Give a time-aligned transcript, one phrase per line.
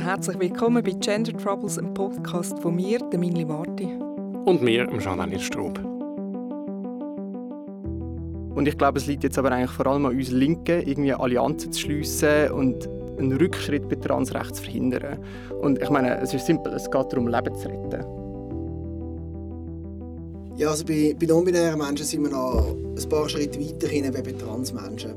[0.00, 3.88] Herzlich willkommen bei Gender Troubles, einem Podcast von mir, der Minli Marti.
[4.44, 5.76] Und mir, Jean-Daniel Straub.
[8.54, 11.72] Und ich glaube, es liegt jetzt aber eigentlich vor allem an uns Linken, irgendwie Allianzen
[11.72, 15.18] zu schliessen und einen Rückschritt bei Transrecht zu verhindern.
[15.60, 18.04] Und ich meine, es ist simpel, es geht darum, Leben zu retten.
[20.56, 24.22] Ja, also bei, bei non-binären Menschen sind wir noch ein paar Schritte weiter hin wie
[24.22, 25.14] bei Transmenschen.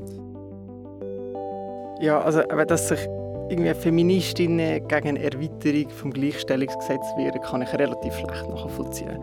[2.00, 3.08] Ja, also wenn das sich
[3.52, 9.22] irgendwie Feministinnen gegen eine Erweiterung des Gleichstellungsgesetzes wehren, kann ich relativ schlecht nachvollziehen.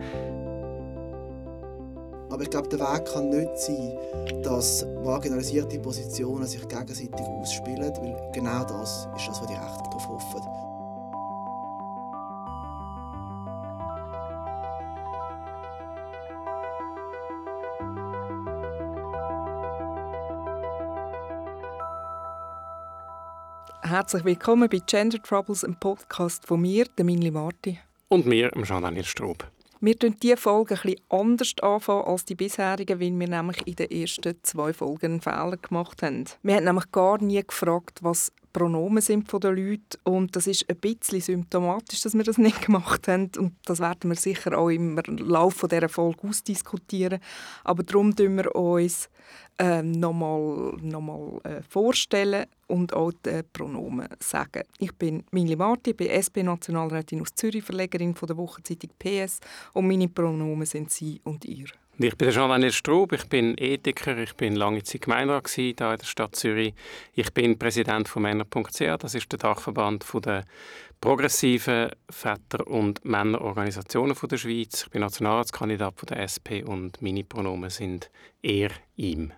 [2.30, 3.98] Aber ich glaube, der Weg kann nicht sein,
[4.42, 10.08] dass marginalisierte Positionen sich gegenseitig ausspielen, weil genau das ist das, was die Rechte darauf
[10.08, 10.69] hoffen.
[23.90, 27.80] Herzlich willkommen bei Gender Troubles, einem Podcast von mir, der Minli Marti.
[28.06, 29.50] Und mir, Jean-Daniel Straub.
[29.80, 33.90] Wir fangen diese Folge bisschen anders anfangen als die bisherigen, weil wir nämlich in den
[33.90, 36.24] ersten zwei Folgen einen Fehler gemacht haben.
[36.44, 40.70] Wir haben nämlich gar nie gefragt, was Pronomen sind von den Leuten und das ist
[40.70, 44.68] ein bisschen symptomatisch, dass wir das nicht gemacht haben und das werden wir sicher auch
[44.68, 47.18] im Laufe dieser Folge ausdiskutieren.
[47.64, 49.10] Aber darum tun wir uns
[49.58, 54.62] äh, nochmal noch mal, äh, vorstellen und auch die Pronomen sagen.
[54.78, 59.40] Ich bin Mili Marti, bin SP-Nationalrätin aus Zürich, Verlegerin von der Wochenzeitung PS
[59.74, 61.66] und meine Pronomen sind Sie und Ihr.
[62.02, 65.98] Ich bin Jean-Daniel Straub, ich bin Ethiker, ich bin lange Zeit Gemeinderat hier in der
[66.02, 66.72] Stadt Zürich.
[67.12, 70.44] Ich bin Präsident von Männer.ch, das ist der Dachverband der
[70.98, 74.84] progressiven Väter- und Männerorganisationen der Schweiz.
[74.84, 78.10] Ich bin Nationalratskandidat der SP und meine Pronomen sind
[78.40, 79.34] er, ihm.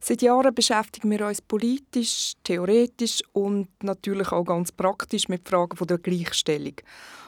[0.00, 5.98] Seit Jahren beschäftigen wir uns politisch, theoretisch und natürlich auch ganz praktisch mit Fragen der
[5.98, 6.74] Gleichstellung.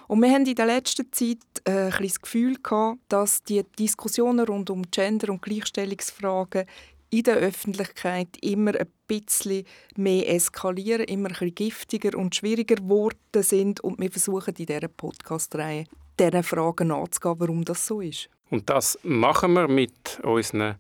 [0.07, 4.47] Und wir haben in der letzten Zeit äh, ein das Gefühl gehabt, dass die Diskussionen
[4.47, 6.67] rund um Gender- und Gleichstellungsfragen
[7.11, 9.65] in der Öffentlichkeit immer ein bisschen
[9.97, 13.81] mehr eskalieren, immer ein bisschen giftiger und schwieriger geworden sind.
[13.81, 15.85] Und wir versuchen in dieser Podcast-Reihe
[16.19, 18.29] diesen Fragen nachzugehen, warum das so ist.
[18.51, 20.75] Und das machen wir mit unseren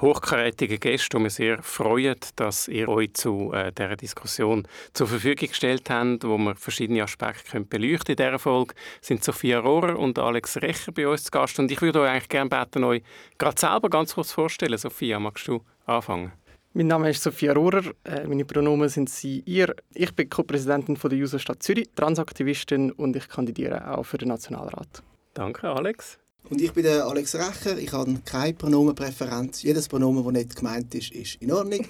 [0.00, 5.48] hochkarätigen Gästen, und wir sehr freuen, dass ihr euch zu äh, dieser Diskussion zur Verfügung
[5.48, 10.20] gestellt habt, wo wir verschiedene Aspekte können beleuchten In dieser Folge sind Sophia Rohrer und
[10.20, 11.58] Alex Recher bei uns zu Gast.
[11.58, 13.02] Und ich würde euch eigentlich gerne beten, euch
[13.38, 14.78] gerade selber ganz kurz vorstellen.
[14.78, 16.32] Sophia, magst du anfangen?
[16.74, 19.74] Mein Name ist Sophia Rohrer, äh, meine Pronomen sind sie, ihr.
[19.94, 25.02] Ich bin Co-Präsidentin der User Stadt Zürich, Transaktivistin und ich kandidiere auch für den Nationalrat.
[25.34, 26.18] Danke, Alex.
[26.48, 27.76] Und ich bin der Alex Recher.
[27.76, 29.62] Ich habe keine Pronomenpräferenz.
[29.62, 31.84] Jedes Pronomen, das nicht gemeint ist, ist in Ordnung.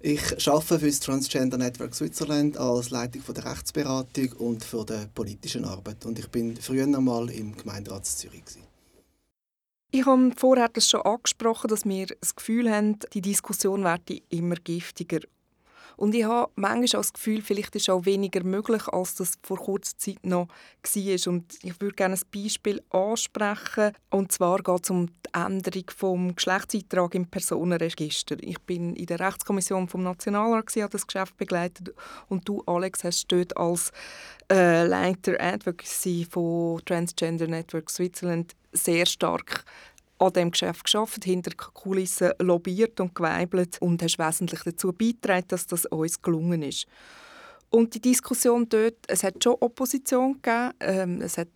[0.00, 5.64] Ich arbeite für das Transgender Network Switzerland als Leitung der Rechtsberatung und für die politische
[5.64, 6.06] Arbeit.
[6.06, 8.44] Und ich bin früher einmal im Gemeinderat Zürich.
[9.90, 14.54] Ich habe vorher das schon angesprochen, dass wir das Gefühl haben, die Diskussion werde immer
[14.56, 15.20] giftiger
[15.98, 19.98] und ich habe manchmal das Gefühl, vielleicht ist auch weniger möglich, als das vor kurzer
[19.98, 21.32] Zeit noch war.
[21.32, 23.92] Und ich würde gerne ein Beispiel ansprechen.
[24.08, 28.36] Und zwar geht es um die Änderung des Geschlechtseintrags im Personenregister.
[28.40, 31.92] Ich bin in der Rechtskommission vom Nationalrat, habe das Geschäft begleitet.
[32.28, 33.90] Und du, Alex, hast dort als
[34.52, 39.64] äh, Leiter Advocacy von Transgender Network Switzerland sehr stark
[40.18, 45.66] an diesem Geschäft geschafft, hinter Kulissen lobbyiert und geweibelt und hast wesentlich dazu beigetragen, dass
[45.66, 46.86] das uns gelungen ist.
[47.70, 51.48] Und die Diskussion dort, es hat schon Opposition gegeben, ähm, es hat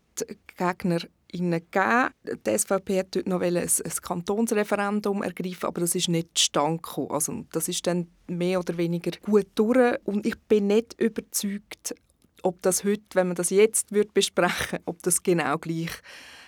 [0.57, 1.01] Gegner
[1.33, 2.11] gegeben.
[2.47, 3.69] Die SVP hat dort noch ein, ein
[4.03, 7.11] Kantonsreferendum ergreifen, aber das ist nicht zustande gekommen.
[7.11, 11.95] Also, das ist dann mehr oder weniger gut durch und ich bin nicht überzeugt,
[12.43, 15.91] ob das heute, wenn man das jetzt besprechen würde, ob das genau gleich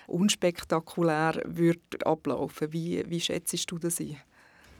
[0.07, 2.71] unspektakulär wird ablaufen.
[2.71, 4.17] Wie, wie schätzt du das ein?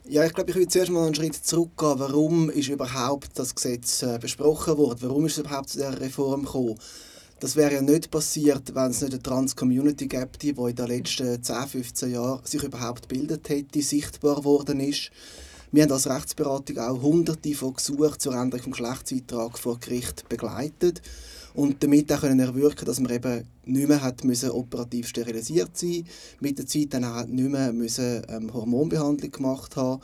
[0.07, 1.99] Ja, ich glaube, ich würde zuerst mal einen Schritt zurückgehen.
[1.99, 4.99] Warum ist überhaupt das Gesetz äh, besprochen worden?
[5.01, 6.77] Warum ist es überhaupt zu dieser Reform gekommen?
[7.39, 11.43] Das wäre ja nicht passiert, wenn es nicht eine Trans-Community gäbe, die in den letzten
[11.43, 15.09] 10, 15 Jahren sich überhaupt gebildet hätte, sichtbar geworden ist.
[15.71, 21.01] Wir haben als Rechtsberatung auch hunderte von Gesuchen zur Änderung des Geschlechtseintrags vor Gericht begleitet
[21.55, 26.05] und damit auch können erwirken, dass man eben nicht mehr hat müssen operativ sterilisiert sein
[26.39, 30.01] mit der Zeit dann auch nicht mehr müssen, ähm, Hormonbehandlung gemacht haben.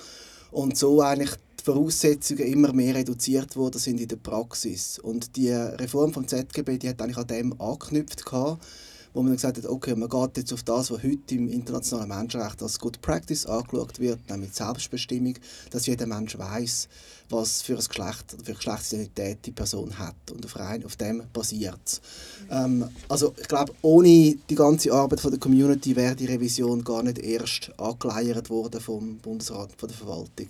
[0.51, 4.97] Und so eigentlich die Voraussetzungen immer mehr reduziert worden sind in der Praxis.
[4.99, 8.63] Und die Reform vom ZGB die hat eigentlich an dem angeknüpft gehabt,
[9.13, 12.61] wo man gesagt hat, okay, man geht jetzt auf das, was heute im internationalen Menschenrecht
[12.61, 15.35] als Good Practice angeschaut wird, nämlich Selbstbestimmung,
[15.69, 16.87] dass jeder Mensch weiß,
[17.29, 21.23] was für ein Geschlecht oder für Geschlechtsidentität die Person hat und auf, rein, auf dem
[21.33, 22.01] basiert es.
[22.49, 27.03] Ähm, also ich glaube, ohne die ganze Arbeit von der Community wäre die Revision gar
[27.03, 30.47] nicht erst angeleiert worden vom Bundesrat, von der Verwaltung.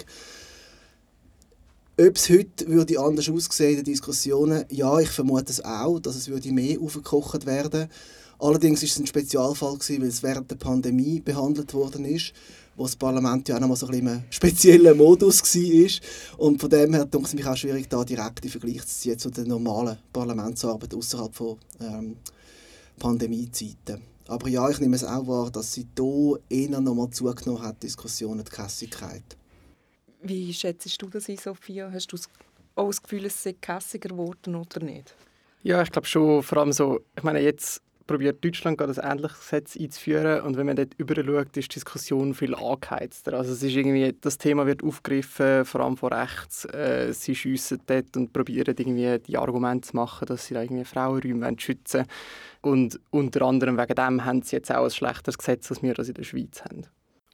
[1.99, 6.15] Ob es heute würde anders aussehen in den Diskussionen, ja, ich vermute es auch, dass
[6.15, 7.89] es würde mehr aufgekocht werden
[8.41, 12.33] Allerdings ist es ein Spezialfall gewesen, weil es während der Pandemie behandelt worden ist,
[12.75, 16.39] wo das Parlament ja auch noch mal so ein bisschen im speziellen Modus war.
[16.39, 19.29] Und von dem her denke ich mich auch schwierig, da direkte Vergleich zu ziehen zu
[19.29, 22.17] der normalen Parlamentsarbeit außerhalb von ähm,
[22.97, 24.01] Pandemiezeiten.
[24.27, 27.83] Aber ja, ich nehme es auch wahr, dass sie hier eher noch mal zugenommen hat,
[27.83, 29.37] Diskussionen, die Kässigkeit.
[30.23, 31.91] Wie schätzt du das ein, Sophia?
[31.93, 32.17] Hast du
[32.73, 35.13] auch das Gefühl, es sei kässiger geworden oder nicht?
[35.61, 39.39] Ja, ich glaube schon, vor allem so, ich meine, jetzt probiert Deutschland gerade ein ähnliches
[39.39, 43.33] Gesetz einzuführen und wenn man dort über schaut, ist die Diskussion viel angeheizter.
[43.33, 46.65] Also es ist irgendwie, das Thema wird aufgegriffen, vor allem von rechts.
[46.65, 50.83] Äh, sie schiessen dort und probieren irgendwie die Argumente zu machen, dass sie da irgendwie
[50.83, 52.05] Frauenräume schützen
[52.61, 52.73] wollen.
[52.79, 56.09] Und unter anderem wegen dem haben sie jetzt auch ein schlechteres Gesetz, als wir das
[56.09, 56.83] in der Schweiz haben.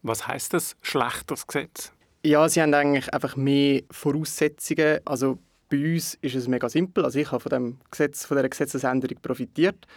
[0.04, 1.92] Was heißt das, schlechteres Gesetz?
[2.24, 5.00] Ja, sie haben eigentlich einfach mehr Voraussetzungen.
[5.06, 5.40] Also
[5.70, 7.04] bei uns ist es mega simpel.
[7.04, 9.88] Also ich habe von, dem Gesetz, von dieser Gesetzesänderung profitiert.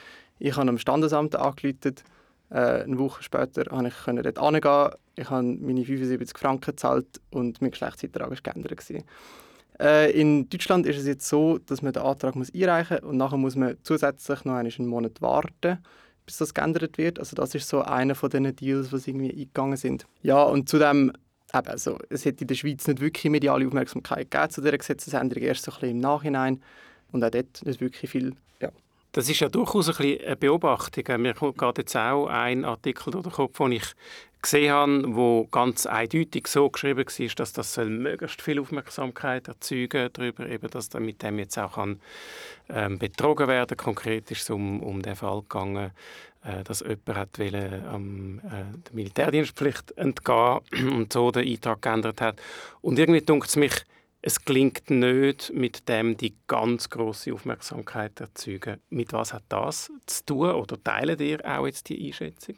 [0.41, 1.95] Ich habe am Standesamt angerufen.
[2.51, 4.91] Äh, eine Woche später konnte ich dort hingehen.
[5.15, 8.83] Ich habe meine 75 Franken gezahlt und mein Geschlechtseintrag war geändert.
[9.79, 13.17] Äh, in Deutschland ist es jetzt so, dass man den Antrag muss einreichen muss und
[13.19, 15.79] nachher muss man zusätzlich noch einen Monat warten,
[16.27, 17.19] bis das geändert wird.
[17.19, 20.07] Also das ist so einer von den Deals, die irgendwie eingegangen sind.
[20.23, 21.13] Ja, und zudem
[21.55, 25.43] eben, also, es hat in der Schweiz nicht wirklich mediale Aufmerksamkeit gegeben zu dieser Gesetzesänderung,
[25.43, 26.63] erst so ein bisschen im Nachhinein
[27.13, 28.71] und auch dort nicht wirklich viel ja,
[29.13, 31.23] das ist ja durchaus ein bisschen eine Beobachtung.
[31.23, 33.95] Mir kommt gerade jetzt auch ein Artikel durch den Kopf, den ich
[34.43, 40.11] gesehen habe, wo ganz eindeutig so geschrieben war, dass das soll möglichst viel Aufmerksamkeit erzeugen
[40.13, 42.01] darüber, eben, dass mit dem jetzt auch kann,
[42.69, 43.77] ähm, betrogen werden.
[43.77, 45.91] Konkret ist es um, um den Fall gegangen,
[46.45, 50.61] äh, dass jemand hat wollen, ähm, äh, der Militärdienstpflicht entgehen
[50.93, 52.41] und so den Eintrag geändert hat.
[52.81, 53.85] Und irgendwie denkt es mich,
[54.23, 58.81] es klingt nicht, mit dem die ganz große Aufmerksamkeit erzeugen.
[58.91, 62.57] Mit was hat das zu tun oder teilen ihr auch jetzt die Einschätzung?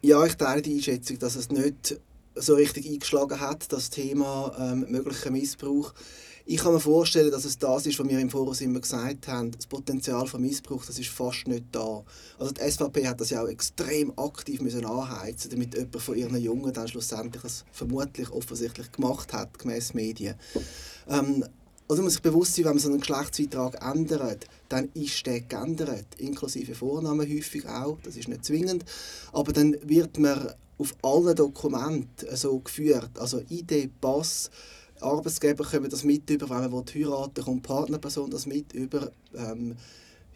[0.00, 2.00] Ja, ich teile die Einschätzung, dass es nicht
[2.34, 5.92] so richtig eingeschlagen hat, das Thema ähm, möglicher Missbrauch.
[6.46, 9.50] Ich kann mir vorstellen, dass es das ist, was wir im Voraus immer gesagt haben.
[9.52, 12.04] Das Potenzial von Missbrauch, das ist fast nicht da.
[12.38, 16.36] Also die SVP hat das ja auch extrem aktiv müssen anheizen, damit jemand von ihren
[16.36, 20.34] Jungen dann schlussendlich das vermutlich offensichtlich gemacht hat, gemäß Medien.
[21.08, 21.46] Ähm,
[21.88, 25.40] also man muss sich bewusst sein, wenn man so einen Geschlechtsbeitrag ändert, dann ist der
[25.40, 28.84] geändert, inklusive Vornamen häufig auch, das ist nicht zwingend,
[29.32, 34.50] aber dann wird man auf allen Dokumenten so geführt, also ID, Pass,
[35.04, 39.10] Arbeitsgeber kommen das mit über, wenn man heiraten will, kommt die Partnerperson das mit über.
[39.34, 39.76] Ähm,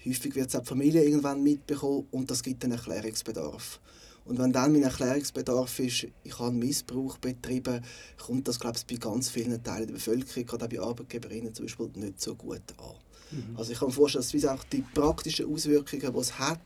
[0.07, 3.81] häufig wird es auch die Familie irgendwann mitbekommen und das gibt einen Erklärungsbedarf.
[4.25, 7.83] Und wenn dann mein Erklärungsbedarf ist, ich habe Missbrauch betrieben,
[8.19, 11.65] kommt das, glaube ich, bei ganz vielen Teilen der Bevölkerung, gerade auch bei Arbeitgeberinnen zum
[11.65, 13.08] Beispiel, nicht so gut an.
[13.31, 13.57] Mhm.
[13.57, 16.61] Also ich kann mir vorstellen, dass auch die praktischen Auswirkungen, die es hat,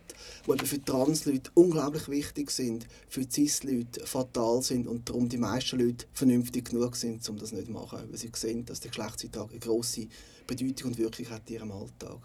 [0.47, 6.07] die für Trans-Leute unglaublich wichtig sind, für Cis-Leute fatal sind und darum die meisten Leute
[6.13, 9.59] vernünftig genug sind, um das nicht zu machen, weil sie sehen, dass der Geschlechtseintrag eine
[9.59, 10.07] grosse
[10.47, 12.19] Bedeutung und Wirkung hat in ihrem Alltag.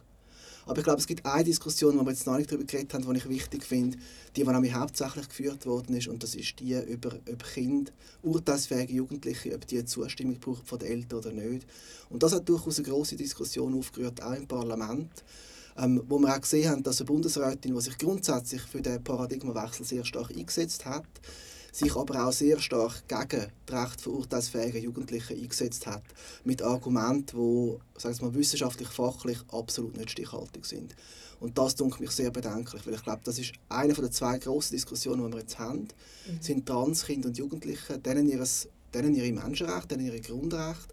[0.68, 3.12] Aber ich glaube, es gibt eine Diskussion, wo wir jetzt noch nicht darüber geredet haben,
[3.12, 3.98] die ich wichtig finde,
[4.36, 8.94] die, die nämlich hauptsächlich geführt worden ist, und das ist die über, über Kinder, urteilsfähige
[8.94, 11.66] Jugendliche, ob die Zustimmung brauchen von den Eltern oder nicht.
[12.10, 15.24] Und das hat durchaus eine große Diskussion aufgerührt, auch im Parlament.
[15.80, 19.86] Ähm, wo wir auch gesehen haben, dass eine Bundesrätin, die sich grundsätzlich für den Paradigmenwechsel
[19.86, 21.06] sehr stark eingesetzt hat,
[21.78, 26.02] sich aber auch sehr stark gegen die Rechte von urteilsfähigen Jugendlichen eingesetzt hat,
[26.44, 30.96] mit Argumenten, die sagen wir mal, wissenschaftlich, fachlich absolut nicht stichhaltig sind.
[31.40, 34.74] Und das dunkelt mich sehr bedenklich, weil ich glaube, das ist eine der zwei grossen
[34.74, 35.82] Diskussionen, die wir jetzt haben,
[36.28, 36.42] mhm.
[36.42, 40.88] sind Transkinder und Jugendliche, denen, ihres, denen ihre Menschenrechte, denen ihre Grundrechte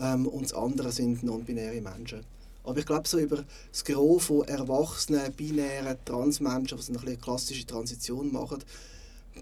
[0.00, 2.24] ähm, und das andere sind non-binäre Menschen.
[2.64, 8.32] Aber ich glaube, so über das Gros von erwachsenen, binären Transmenschen, die eine klassische Transition
[8.32, 8.64] machen,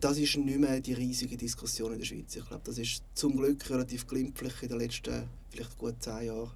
[0.01, 2.35] das ist nicht mehr die riesige Diskussion in der Schweiz.
[2.37, 6.51] Ich glaube, das ist zum Glück relativ glimpflich in den letzten vielleicht gut zehn Jahren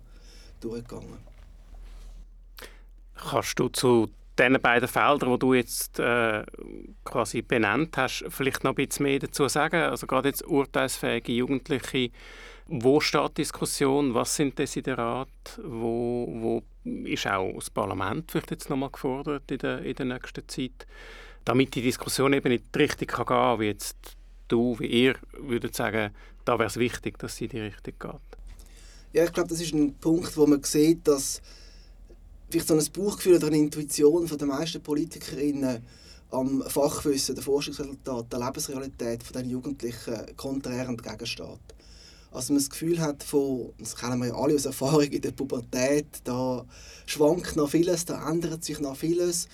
[0.60, 1.18] durchgegangen.
[3.14, 6.44] Kannst du zu diesen beiden Feldern, die du jetzt äh,
[7.04, 9.82] quasi benannt hast, vielleicht noch ein bisschen mehr dazu sagen?
[9.82, 12.10] Also gerade jetzt urteilsfähige Jugendliche,
[12.66, 14.14] wo steht die Diskussion?
[14.14, 15.30] Was sind Desiderate?
[15.62, 20.46] Wo, wo ist auch das Parlament vielleicht jetzt nochmal gefordert in der, in der nächsten
[20.48, 20.86] Zeit,
[21.46, 23.96] damit die Diskussion eben in die Richtung kann gehen wie jetzt
[24.48, 26.12] du, wie ihr würdet sagen,
[26.44, 28.38] da wäre es wichtig, dass sie in die Richtung geht.
[29.12, 31.40] Ja, ich glaube, das ist ein Punkt, wo man sieht, dass
[32.50, 35.82] vielleicht so ein Bauchgefühl oder eine Intuition von den meisten PolitikerInnen
[36.30, 41.60] am Fachwissen, der Forschungsresultat, der Lebensrealität von den Jugendlichen konträr entgegensteht.
[42.32, 45.30] Also man das Gefühl hat von, das kennen wir ja alle aus Erfahrung in der
[45.30, 46.66] Pubertät, da
[47.06, 49.48] schwankt noch vieles, da ändert sich noch vieles.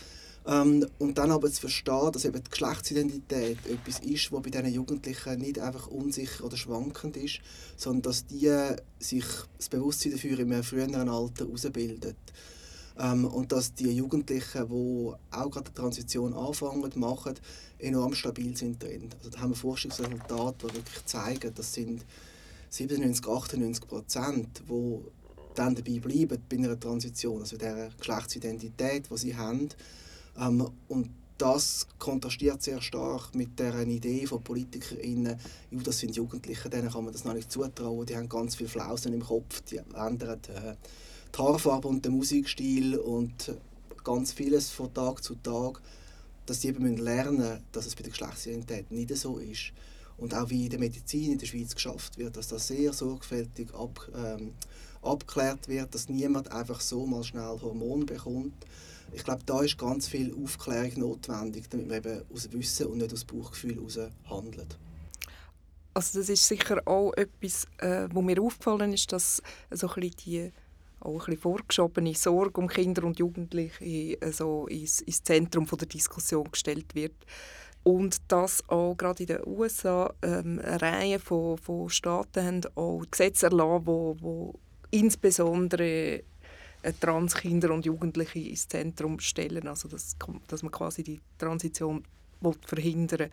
[0.44, 4.74] Ähm, und dann aber zu verstehen, dass eben die Geschlechtsidentität etwas ist, was bei diesen
[4.74, 7.40] Jugendlichen nicht einfach unsicher oder schwankend ist,
[7.76, 8.50] sondern dass die
[8.98, 9.24] sich
[9.56, 12.16] das Bewusstsein dafür in einem früheren Alter herausbildet.
[12.98, 17.34] Ähm, und dass die Jugendlichen, die auch gerade die Transition anfangen, machen,
[17.78, 19.10] enorm stabil sind drin.
[19.18, 22.04] Also da haben wir Forschungsresultate, die wirklich zeigen, das sind
[22.70, 24.98] 97, 98 Prozent, die
[25.54, 29.68] dann dabei bleiben bei einer Transition, also der Geschlechtsidentität, die sie haben.
[30.38, 35.36] Ähm, und das kontrastiert sehr stark mit der Idee von PolitikerInnen,
[35.70, 38.68] ja, das sind Jugendliche, denen kann man das noch nicht zutrauen, die haben ganz viele
[38.68, 40.76] Flausen im Kopf, die ändern äh,
[41.34, 43.54] die Haarfarbe und den Musikstil und
[44.04, 45.80] ganz vieles von Tag zu Tag,
[46.46, 49.72] dass die eben lernen müssen, dass es bei der Geschlechtsidentität nicht so ist.
[50.18, 53.74] Und auch wie in der Medizin in der Schweiz geschafft wird, dass das sehr sorgfältig
[53.74, 54.52] ab, ähm,
[55.00, 58.54] abgeklärt wird, dass niemand einfach so mal schnell Hormone bekommt.
[59.14, 63.12] Ich glaube, da ist ganz viel Aufklärung notwendig, damit man eben aus Wissen und nicht
[63.12, 64.78] aus Bauchgefühl heraus handelt.
[65.94, 70.16] Also das ist sicher auch etwas, äh, wo mir aufgefallen ist, dass so ein bisschen
[70.24, 70.52] die
[71.00, 75.88] auch ein bisschen vorgeschobene Sorge um Kinder und Jugendliche also ins, ins Zentrum von der
[75.88, 77.14] Diskussion gestellt wird.
[77.82, 83.02] Und dass auch gerade in den USA ähm, eine Reihe von, von Staaten haben auch
[83.10, 84.54] Gesetze erlassen, wo
[84.92, 86.22] insbesondere
[87.00, 90.16] Transkinder und Jugendliche ins Zentrum stellen, also dass,
[90.48, 92.04] dass man quasi die Transition
[92.66, 93.30] verhindern will.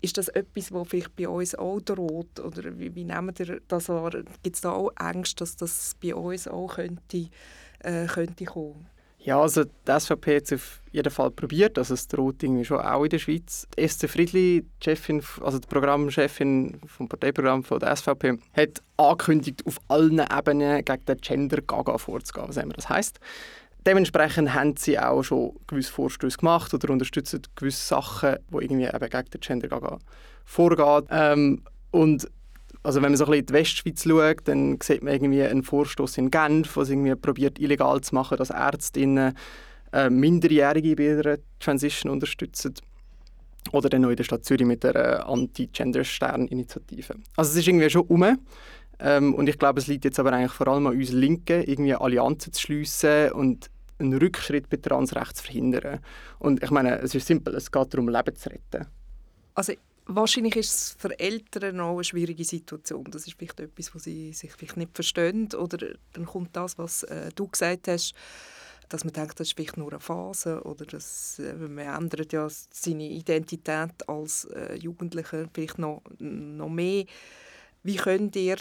[0.00, 2.38] Ist das etwas, was vielleicht bei uns auch droht?
[2.38, 4.10] Oder wie, wie nehmen ihr das wahr?
[4.42, 7.30] Gibt es da auch Ängste, dass das bei uns auch könnte,
[7.78, 8.86] äh, könnte kommen?
[9.24, 11.78] Ja, also die SVP hat es auf jeden Fall probiert.
[11.78, 13.66] Also es droht irgendwie schon auch in der Schweiz.
[13.74, 20.18] Esther Friedli, Chefin, also die Programmchefin vom Parteiprogramm von der SVP, hat angekündigt, auf allen
[20.18, 22.48] Ebenen gegen den Gender Gaga vorzugehen.
[22.48, 23.18] Was immer das heißt.
[23.86, 29.10] Dementsprechend haben sie auch schon gewisse Vorstöße gemacht oder unterstützen gewisse Sachen, die irgendwie eben
[29.10, 29.98] gegen den Gender Gaga
[30.44, 31.06] vorgehen.
[31.10, 31.62] Ähm,
[31.92, 32.28] und
[32.84, 35.62] also wenn man so ein bisschen in die Westschweiz schaut, dann sieht man irgendwie einen
[35.62, 39.34] Vorstoß in Genf, was irgendwie probiert illegal zu machen, dass Ärztinnen
[39.92, 42.74] äh, Minderjährige bei ihrer Transition unterstützen.
[43.72, 47.14] Oder dann noch in der Stadt Zürich mit der äh, Anti-Gender-Stern-Initiative.
[47.36, 48.38] Also es ist irgendwie schon um.
[48.98, 51.94] Ähm, und ich glaube, es liegt jetzt aber eigentlich vor allem an uns Linken, irgendwie
[51.94, 56.00] Allianzen zu schliessen und einen Rückschritt bei Transrecht zu verhindern.
[56.38, 58.86] Und ich meine, es ist simpel, es geht darum, Leben zu retten.
[59.54, 59.72] Also
[60.06, 63.04] wahrscheinlich ist es für Eltern auch eine schwierige Situation.
[63.10, 65.48] Das ist vielleicht etwas, was sie sich vielleicht nicht verstehen.
[65.54, 68.14] Oder dann kommt das, was äh, du gesagt hast,
[68.88, 72.48] dass man denkt, das ist vielleicht nur eine Phase oder dass äh, man ändert ja
[72.48, 77.04] seine Identität als äh, Jugendlicher vielleicht noch, noch mehr.
[77.82, 78.56] Wie könnt ihr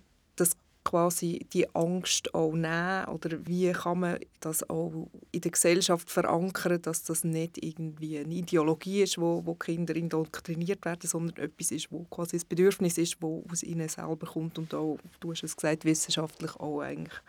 [0.83, 3.05] quasi die Angst auch nehmen?
[3.05, 8.33] Oder wie kann man das auch in der Gesellschaft verankern, dass das nicht irgendwie eine
[8.33, 13.21] Ideologie ist, wo, wo Kinder indoktriniert werden, sondern etwas ist, wo quasi ein Bedürfnis ist,
[13.21, 17.19] wo aus ihnen selber kommt und auch, du hast es gesagt, wissenschaftlich auch eigentlich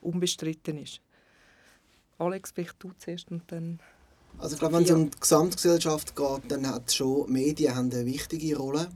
[0.00, 1.00] unbestritten ist.
[2.18, 3.80] Alex, vielleicht du zuerst und dann...
[4.38, 8.06] Also ich glaube, wenn es um die Gesamtgesellschaft geht, dann hat schon Medien haben eine
[8.06, 8.88] wichtige Rolle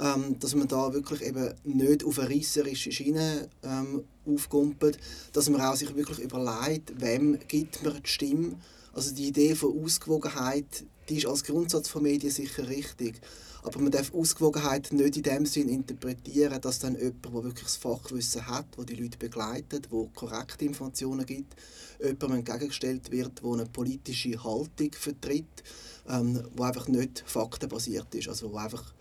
[0.00, 4.98] ähm, dass man da wirklich eben nicht auf eine reisserische Schiene ähm, aufkumpelt,
[5.32, 8.56] dass man auch sich wirklich überlegt, wem gibt man die Stimme.
[8.92, 13.20] Also die Idee von Ausgewogenheit, die ist als Grundsatz von Medien sicher richtig.
[13.62, 17.76] Aber man darf Ausgewogenheit nicht in dem Sinn interpretieren, dass dann jemand, der wirklich das
[17.76, 21.56] Fachwissen hat, der die Leute begleitet, der korrekte Informationen gibt,
[22.00, 25.64] jemandem entgegengestellt wird, der eine politische Haltung vertritt,
[26.08, 28.94] ähm, die einfach nicht faktenbasiert ist, also wo einfach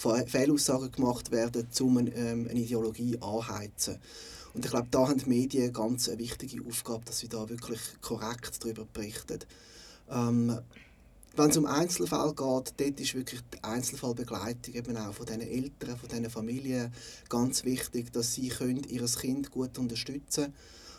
[0.00, 3.98] Fehlaussagen gemacht werden, um ähm, eine Ideologie anheizen.
[4.54, 7.80] Und ich glaube, da haben die Medien ganz eine wichtige Aufgabe, dass sie da wirklich
[8.00, 9.40] korrekt darüber berichten.
[10.10, 10.58] Ähm,
[11.36, 15.96] wenn es um Einzelfälle geht, dort ist wirklich die Einzelfallbegleitung eben auch von diesen Eltern,
[15.96, 16.92] von diesen Familien
[17.28, 20.52] ganz wichtig, dass sie können ihr Kind gut unterstützen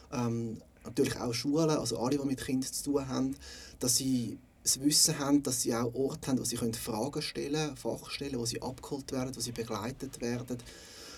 [0.10, 0.28] können.
[0.28, 3.36] Ähm, natürlich auch Schulen, also alle, die mit Kindern zu tun haben,
[3.80, 7.76] dass sie das Wissen haben, dass sie auch Orte haben, wo sie können, Fragen stellen,
[7.76, 10.58] wo sie abgeholt werden, wo sie begleitet werden.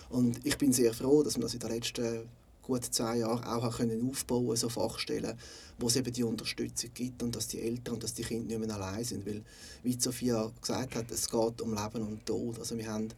[0.09, 2.29] Und ich bin sehr froh, dass wir das in den letzten
[2.62, 5.38] gut zwei Jahren auch können aufbauen so Fachstellen,
[5.77, 8.67] wo es eben die Unterstützung gibt und dass die Eltern und dass die Kinder nicht
[8.67, 9.25] mehr allein sind.
[9.25, 9.43] Weil,
[9.83, 12.59] wie Sophia gesagt hat, es geht um Leben und Tod.
[12.59, 13.09] Also wir haben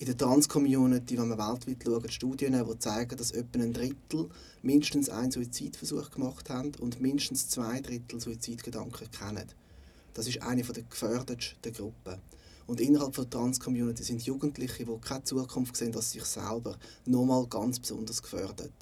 [0.00, 4.30] in der Trans-Community, wenn wir weltweit schauen, Studien, die zeigen, dass etwa ein Drittel
[4.62, 9.44] mindestens einen Suizidversuch gemacht haben und mindestens zwei Drittel Suizidgedanken kennen.
[10.14, 12.18] Das ist eine der gefährdetsten Gruppen.
[12.66, 17.78] Und innerhalb der Trans-Community sind Jugendliche, die keine Zukunft sehen, dass sich selber nochmal ganz
[17.78, 18.72] besonders gefördert.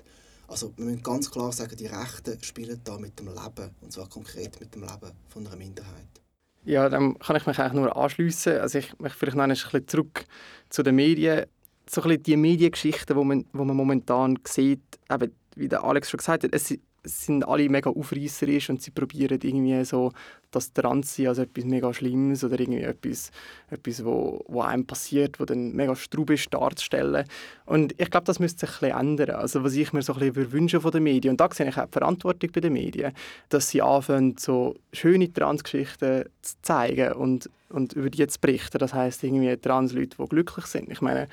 [0.46, 4.08] Also wir müssen ganz klar sagen, die Rechten spielen da mit dem Leben, und zwar
[4.08, 6.18] konkret mit dem Leben von einer Minderheit.
[6.64, 8.58] Ja, dann kann ich mich eigentlich nur anschließen.
[8.58, 10.26] Also ich möchte vielleicht noch ein bisschen zurück
[10.70, 11.46] zu den Medien.
[11.88, 16.10] So ein bisschen die Mediengeschichten, die man, wo man momentan sieht, eben, wie der Alex
[16.10, 16.74] schon gesagt hat, es,
[17.08, 20.12] sind alle mega aufreißerisch und sie probieren irgendwie so
[20.50, 23.30] das Transsein als etwas mega Schlimmes oder irgendwie etwas,
[23.70, 27.24] etwas wo, wo einem passiert, wo dann mega strub ist, darzustellen.
[27.66, 29.36] Und ich glaube, das müsste sich ein bisschen ändern.
[29.36, 31.76] Also was ich mir so ein bisschen wünsche von den Medien, und da sehe ich
[31.76, 33.12] auch die Verantwortung bei den Medien,
[33.48, 38.78] dass sie anfangen, so schöne Transgeschichten zu zeigen und, und über die zu berichten.
[38.78, 40.90] Das heisst irgendwie Transleute, die glücklich sind.
[40.90, 41.28] Ich meine,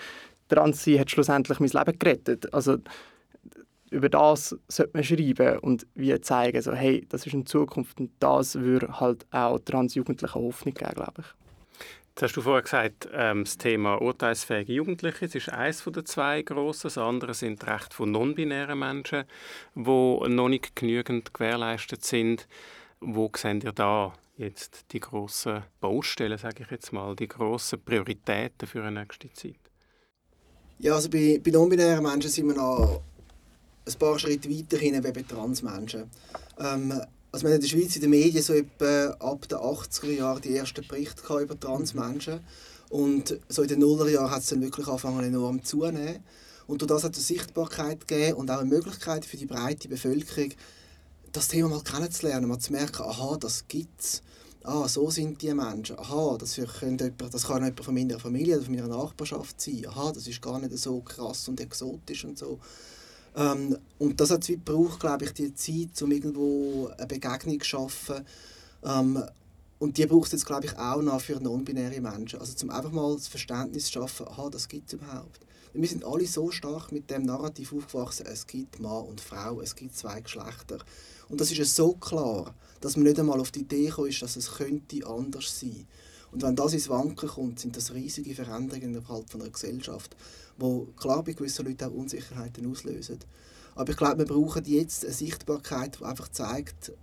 [0.49, 2.53] Transsein hat schlussendlich mein Leben gerettet.
[2.53, 2.77] Also
[3.95, 8.11] über das sollte man schreiben und wie zeigen, so, hey, das ist in Zukunft und
[8.19, 11.25] das würde halt auch Transjugendlichen Hoffnung geben, glaube ich.
[12.09, 16.41] Jetzt hast du vorher gesagt, ähm, das Thema urteilsfähige Jugendliche das ist eines der zwei
[16.43, 16.87] grossen.
[16.87, 19.23] Das andere sind die Rechte von non-binären Menschen,
[19.75, 22.47] die noch nicht genügend gewährleistet sind.
[23.01, 28.67] Wo seht ihr da jetzt die grossen Baustellen, sage ich jetzt mal, die grossen Prioritäten
[28.67, 29.59] für die nächste Zeit?
[30.79, 33.01] Ja, also bei, bei non-binären Menschen sind wir noch
[33.85, 36.09] ein paar Schritte weiter hin bei Transmenschen.
[36.59, 37.01] Ähm,
[37.31, 40.41] also wir haben in der Schweiz in den Medien so etwa ab den 80er Jahren
[40.41, 42.39] die ersten Berichte über Transmenschen.
[42.89, 46.23] Und so in den Nullerjahren hat es dann wirklich angefangen enorm zunehmen.
[46.67, 50.53] Und durch das hat es Sichtbarkeit gegeben und auch eine Möglichkeit für die breite Bevölkerung,
[51.31, 54.21] das Thema mal kennenzulernen, mal zu merken, aha, das gibt es.
[54.63, 55.99] Ah, so sind die Menschen.
[55.99, 57.01] Aha, das, jemand,
[57.33, 59.85] das kann jemand von meiner Familie oder von meiner Nachbarschaft sein.
[59.87, 62.59] Aha, das ist gar nicht so krass und exotisch und so.
[63.35, 67.65] Ähm, und das hat es gebraucht, glaube ich, die Zeit, um irgendwo eine Begegnung zu
[67.65, 68.25] schaffen.
[68.83, 69.23] Ähm,
[69.77, 72.39] und die braucht es jetzt, glaube ich, auch noch für non-binäre Menschen.
[72.39, 75.41] Also zum einfach mal das Verständnis zu schaffen, aha, das gibt es überhaupt.
[75.73, 79.75] Wir sind alle so stark mit dem Narrativ aufgewachsen, es gibt Mann und Frau, es
[79.75, 80.77] gibt zwei Geschlechter.
[81.27, 84.21] Und das ist ja so klar, dass man nicht einmal auf die Idee gekommen ist,
[84.21, 85.85] dass es könnte anders sein.
[86.31, 90.15] Und wenn das ins Wanken kommt, sind das riesige Veränderungen innerhalb von einer Gesellschaft
[90.57, 93.19] wo klar bei gewissen Leuten auch Unsicherheiten auslösen.
[93.75, 96.93] Aber ich glaube, wir brauchen jetzt eine Sichtbarkeit, die einfach zeigt,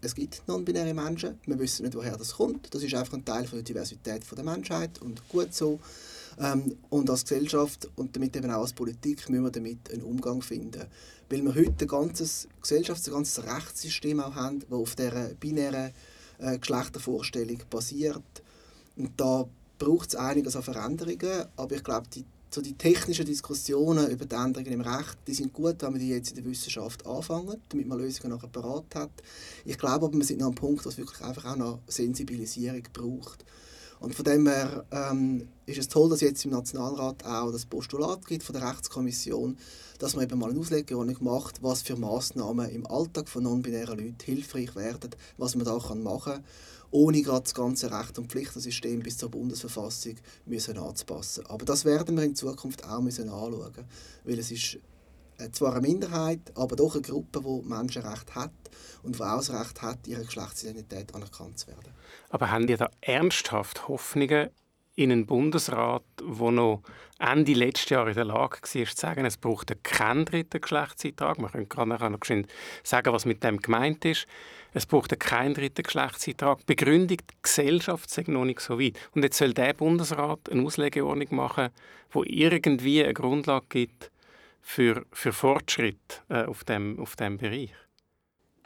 [0.00, 2.72] es gibt non-binäre Menschen, wir wissen nicht, woher das kommt.
[2.72, 5.80] Das ist einfach ein Teil von der Diversität der Menschheit und gut so.
[6.38, 10.40] Ähm, und als Gesellschaft und damit eben auch als Politik müssen wir damit einen Umgang
[10.40, 10.84] finden.
[11.28, 15.92] Weil wir heute ein ganzes Gesellschafts-, ein ganzes Rechtssystem auch haben, das auf dieser binären
[16.38, 18.22] äh, Geschlechtervorstellung basiert.
[18.96, 19.46] Und da
[19.78, 24.34] braucht es einiges an Veränderungen, aber ich glaube, die so die technischen Diskussionen über die
[24.34, 27.86] Änderungen im Recht, die sind gut, wenn man die jetzt in der Wissenschaft anfangen, damit
[27.86, 29.10] man Lösungen nachher parat hat.
[29.64, 32.82] Ich glaube aber, wir sind noch am Punkt, wo es wirklich einfach auch noch Sensibilisierung
[32.92, 33.44] braucht.
[34.00, 38.24] Und von dem her ähm, ist es toll, dass jetzt im Nationalrat auch das Postulat
[38.26, 39.58] gibt von der Rechtskommission,
[39.98, 44.16] dass man eben mal eine Auslegeordnung macht, was für Massnahmen im Alltag von non-binären Leuten
[44.24, 46.44] hilfreich werden, was man da machen kann
[46.90, 51.46] ohne gerade das ganze Recht- und Pflichtensystem bis zur Bundesverfassung müssen anzupassen.
[51.46, 53.84] Aber das werden wir in Zukunft auch müssen anschauen,
[54.24, 54.78] weil es ist
[55.38, 58.52] äh, zwar eine Minderheit, aber doch eine Gruppe, die Menschenrecht hat
[59.02, 61.92] und die auch das Recht hat, ihre Geschlechtsidentität anerkannt zu werden.
[62.30, 64.50] Aber haben ihr da ernsthaft Hoffnungen
[64.98, 66.82] in einen Bundesrat, der noch
[67.20, 71.38] Ende letzten Jahr in der Lage war, zu sagen, es braucht keinen dritten Geschlechtseintrag.
[71.38, 72.18] Man könnte gerade noch
[72.82, 74.26] sagen, was mit dem gemeint ist.
[74.74, 76.64] Es braucht keinen dritten Geschlechtseintrag.
[76.66, 78.98] Begründung, die Gesellschaft sei noch nicht so weit.
[79.12, 81.70] Und jetzt soll der Bundesrat eine Auslegeordnung machen,
[82.10, 84.10] wo irgendwie eine Grundlage gibt
[84.60, 87.72] für, für Fortschritt äh, auf, dem, auf dem Bereich.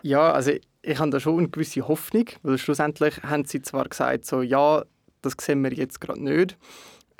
[0.03, 3.89] Ja, also ich, ich habe da schon eine gewisse Hoffnung, weil schlussendlich haben sie zwar
[3.89, 4.85] gesagt, so, ja,
[5.23, 6.57] das sehen wir jetzt gerade nicht.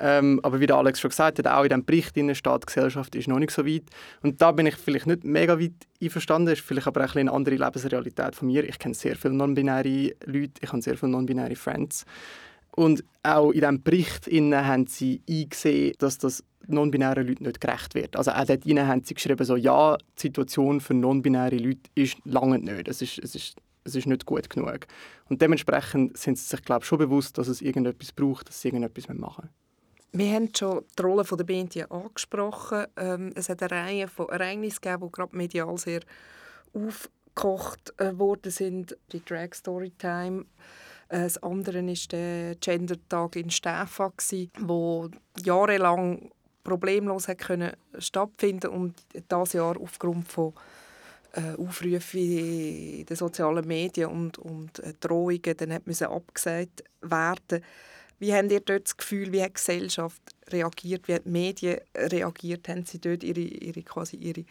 [0.05, 2.65] Ähm, aber wie der Alex schon gesagt hat, auch in diesem Bericht in steht, die
[2.65, 3.83] Gesellschaft ist noch nicht so weit.
[4.21, 7.55] Und da bin ich vielleicht nicht mega weit einverstanden, ist vielleicht aber auch eine andere
[7.55, 8.67] Lebensrealität von mir.
[8.67, 12.03] Ich kenne sehr viele non-binäre Leute, ich habe sehr viele non-binäre Friends.
[12.75, 18.17] Und auch in diesem Bericht haben sie eingesehen, dass das non-binären Leuten nicht gerecht wird.
[18.17, 22.59] Also auch dort haben sie geschrieben, so, ja, die Situation für non-binäre Leute ist lange
[22.59, 22.89] nicht.
[22.89, 24.87] Es ist, es ist es ist nicht gut genug.
[25.29, 29.09] Und dementsprechend sind sie sich glaube schon bewusst, dass es irgendetwas braucht, dass sie irgendetwas
[29.09, 29.49] machen
[30.15, 32.85] Wir haben schon die Rolle der Medien angesprochen.
[32.97, 36.01] Ähm, es hat eine Reihe von Ereignissen gegeben, die gerade medial sehr
[36.71, 38.95] aufgekocht äh, worden sind.
[39.11, 40.45] Die Drag Storytime.
[41.09, 44.13] Äh, das andere war der Gender-Tag in Stäfa,
[44.59, 45.09] wo
[45.43, 46.29] jahrelang
[46.63, 48.93] problemlos hat können stattfinden und
[49.27, 50.53] das Jahr aufgrund von
[51.31, 57.63] äh, Aufrufen in den sozialen Medien und, und Drohungen müssen abgesagt werden.
[58.23, 61.77] Wie habt ihr dort das Gefühl, wie hat die Gesellschaft reagiert, wie haben die Medien
[61.93, 62.69] reagiert?
[62.69, 64.45] Haben sie dort ihre, ihre, quasi ihre,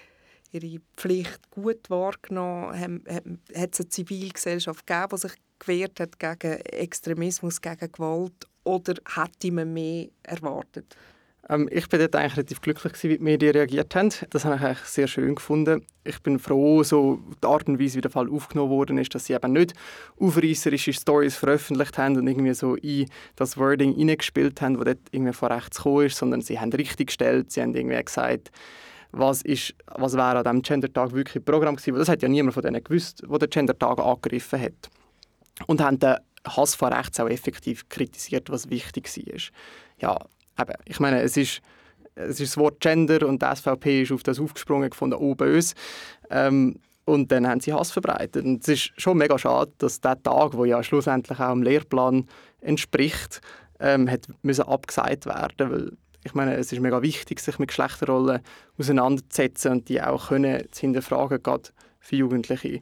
[0.50, 2.78] ihre Pflicht gut wahrgenommen?
[2.78, 8.46] Haben, hat es eine Zivilgesellschaft gegeben, die sich gewehrt hat gegen Extremismus, gegen Gewalt?
[8.64, 10.94] Oder hätte man mehr erwartet?
[11.48, 14.10] Ähm, ich bin dort eigentlich relativ glücklich, wie die Medien reagiert haben.
[14.30, 15.84] Das habe ich eigentlich sehr schön gefunden.
[16.04, 19.26] Ich bin froh, so die Art und Weise, wie der Fall aufgenommen worden ist, dass
[19.26, 19.74] sie eben nicht
[20.18, 25.32] aufreißerische Stories veröffentlicht haben und irgendwie so in das Wording hineingespielt haben, das dort irgendwie
[25.32, 28.50] von rechts gekommen ist, sondern sie haben richtig gestellt, sie haben irgendwie gesagt,
[29.12, 31.98] was, ist, was wäre an diesem Gender-Tag wirklich ein Programm gewesen.
[31.98, 34.90] Das hat ja niemand von denen gewusst, der den Gender-Tag angegriffen hat.
[35.66, 39.40] Und haben den Hass von rechts auch effektiv kritisiert, was wichtig war.
[39.98, 40.26] Ja,
[40.62, 41.60] eben, ich meine, es ist,
[42.14, 45.74] es ist das Wort Gender und die SVP ist auf das aufgesprungen gefunden, oh böse.
[46.30, 48.44] Ähm, und dann haben sie Hass verbreitet.
[48.44, 52.28] Und es ist schon mega schade, dass der Tag, wo ja schlussendlich auch dem Lehrplan
[52.60, 53.40] entspricht,
[53.80, 55.92] ähm, hat müssen abgesagt werden, weil
[56.24, 58.40] ich meine, es ist mega wichtig, sich mit Geschlechterrollen
[58.78, 62.80] auseinanderzusetzen und die auch können zu hinterfragen, gerade für Jugendliche.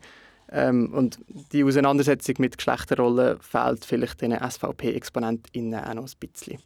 [0.53, 1.19] Ähm, und
[1.53, 6.59] die Auseinandersetzung mit Geschlechterrollen fehlt vielleicht den SVP-ExponentInnen auch noch ein bisschen.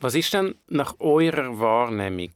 [0.00, 2.32] Was ist denn nach eurer Wahrnehmung,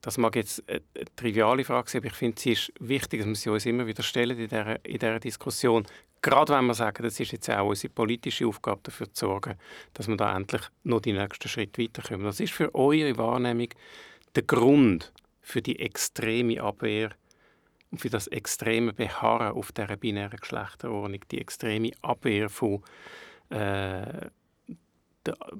[0.00, 0.80] das mag jetzt eine
[1.16, 4.02] triviale Frage sein, aber ich finde, sie ist wichtig, dass wir sie uns immer wieder
[4.02, 5.86] stellen in dieser, in dieser Diskussion.
[6.22, 9.56] Gerade wenn wir sagen, das ist jetzt auch unsere politische Aufgabe, dafür zu sorgen,
[9.92, 12.24] dass wir da endlich noch die nächsten Schritte weiterkommen.
[12.24, 13.68] Was ist für eure Wahrnehmung
[14.34, 15.12] der Grund
[15.42, 17.10] für die extreme Abwehr
[17.90, 22.82] und für das extreme Beharren auf dieser binären Geschlechterordnung, die extreme Abwehr von
[23.50, 24.30] äh,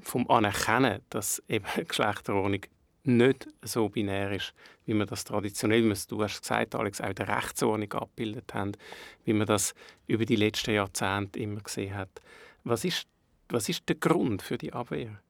[0.01, 2.61] vom Anerkennen, dass eben Geschlechterordnung
[3.05, 4.55] nicht so binär ist,
[4.87, 8.73] wie man das traditionell, wie du hast gesagt, Alex, auch der Rechtsordnung abgebildet haben,
[9.25, 9.75] wie man das
[10.07, 12.09] über die letzten Jahrzehnte immer gesehen hat.
[12.65, 13.07] Was ist,
[13.51, 15.21] was ist der Grund für die Abwehr?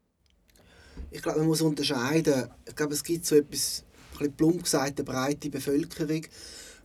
[1.10, 2.48] Ich glaube, man muss unterscheiden.
[2.66, 6.22] Ich glaube, es gibt so etwas, ein bisschen plump gesagt, eine breite Bevölkerung,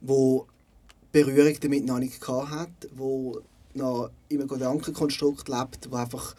[0.01, 0.39] die
[1.11, 3.31] Berührung damit noch nicht hat, die
[3.75, 6.35] noch im Gedankenkonstrukt lebt, wo einfach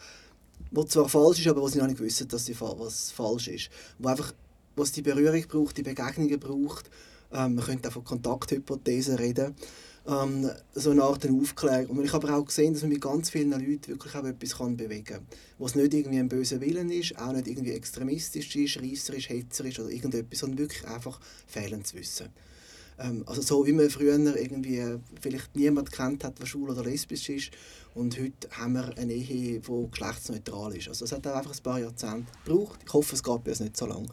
[0.71, 3.69] wo zwar falsch ist, aber wo sie noch nicht wissen, dass sie was falsch ist.
[3.99, 4.33] Wo einfach
[4.75, 6.89] wo die Berührung braucht, die Begegnungen braucht.
[7.33, 9.55] Ähm, man könnte auch von Kontakthypothesen reden.
[10.07, 11.97] Ähm, so eine Art Aufklärung.
[11.97, 14.77] Und ich habe auch gesehen, dass man mit ganz vielen Leuten wirklich auch etwas kann
[14.77, 15.27] bewegen kann.
[15.59, 19.79] Wo es nicht irgendwie ein böser Willen ist, auch nicht irgendwie extremistisch ist, reisserisch, hetzerisch
[19.79, 22.29] oder irgendetwas, sondern wirklich einfach fehlen zu wissen.
[23.01, 24.83] Ähm, also so wie man früher irgendwie
[25.19, 27.51] vielleicht niemand kennt hat, der schwul oder lesbisch ist
[27.95, 30.87] und heute haben wir eine Ehe, die geschlechtsneutral ist.
[30.87, 32.79] Also es hat auch einfach ein paar Jahrzehnte gebraucht.
[32.85, 34.07] Ich hoffe, es geht bis nicht so lange.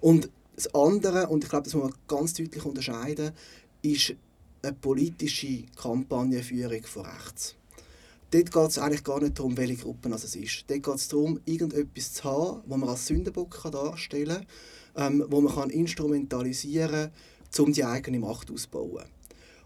[0.00, 3.32] Und das andere, und ich glaube, das muss man ganz deutlich unterscheiden,
[3.82, 4.14] ist
[4.62, 7.56] eine politische Kampagnenführung von rechts.
[8.30, 10.64] Dort geht es eigentlich gar nicht darum, welche Gruppen es ist.
[10.68, 14.46] Dort geht es darum, irgendetwas zu haben, das man als Sündenbock darstellen
[14.94, 17.10] kann, ähm, wo man kann instrumentalisieren kann,
[17.58, 19.04] um die eigene Macht auszubauen.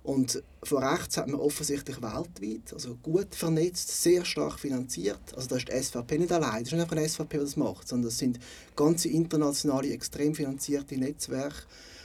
[0.04, 5.18] Und von rechts hat man offensichtlich weltweit, also gut vernetzt, sehr stark finanziert.
[5.34, 7.56] Also da ist die SVP nicht allein, das ist nicht einfach eine SVP, die das
[7.56, 8.38] macht, sondern das sind
[8.76, 11.62] ganze internationale, extrem finanzierte Netzwerke,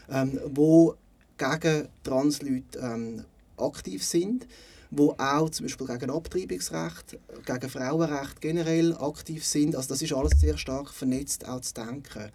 [0.09, 0.95] ähm, wo
[1.37, 3.25] gegen Transleute ähm,
[3.57, 4.47] aktiv sind,
[4.91, 9.75] wo auch zum Beispiel gegen Abtreibungsrecht, gegen Frauenrecht generell aktiv sind.
[9.75, 12.31] Also das ist alles sehr stark vernetzt, auch zu denken.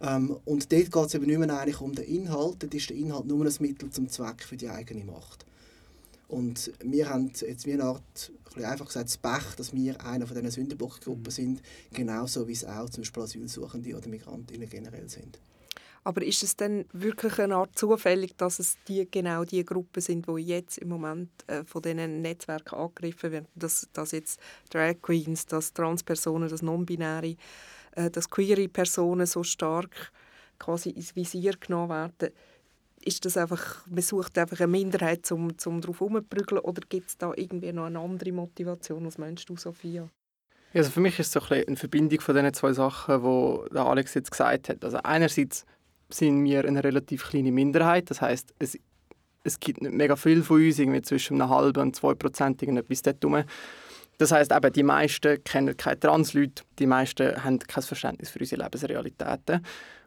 [0.00, 2.96] Ähm, und dort geht es eben nicht mehr eigentlich um den Inhalt, dort ist der
[2.96, 5.44] Inhalt nur ein Mittel zum Zweck für die eigene Macht.
[6.28, 10.26] Und wir haben jetzt wie eine Art, ein einfach gesagt, das Pech, dass wir einer
[10.26, 11.30] von diesen Sündenbockgruppen mhm.
[11.30, 15.40] sind, genauso wie es auch zum Beispiel Asylsuchende oder Migrantinnen generell sind.
[16.04, 20.26] Aber ist es denn wirklich eine Art zufällig, dass es die, genau die Gruppen sind,
[20.26, 23.48] die jetzt im Moment äh, von diesen Netzwerken angegriffen werden?
[23.54, 24.38] Dass, dass jetzt
[24.70, 27.36] Drag Queens, dass Transpersonen, das Non-Binäre
[27.98, 30.12] äh, dass queere Personen so stark
[30.58, 32.32] quasi ins Visier genommen werden,
[33.04, 37.18] ist das einfach, man sucht einfach eine Minderheit, um, um darauf herumzuprügeln, oder gibt es
[37.18, 39.06] da irgendwie noch eine andere Motivation?
[39.06, 40.08] Was meinst du, Sophia?
[40.74, 44.14] Also für mich ist es so ein eine Verbindung von diesen zwei Sachen, die Alex
[44.14, 44.84] jetzt gesagt hat.
[44.84, 45.64] Also einerseits
[46.10, 48.78] sind wir eine relativ kleine Minderheit, das heißt es,
[49.44, 53.02] es gibt nicht mega viel von uns, irgendwie zwischen einem halben und zwei Prozent, irgendetwas
[53.02, 53.44] dort rum.
[54.18, 58.62] Das heißt, eben die meisten kennen keine Transleute, die meisten haben kein Verständnis für unsere
[58.62, 59.64] Lebensrealitäten.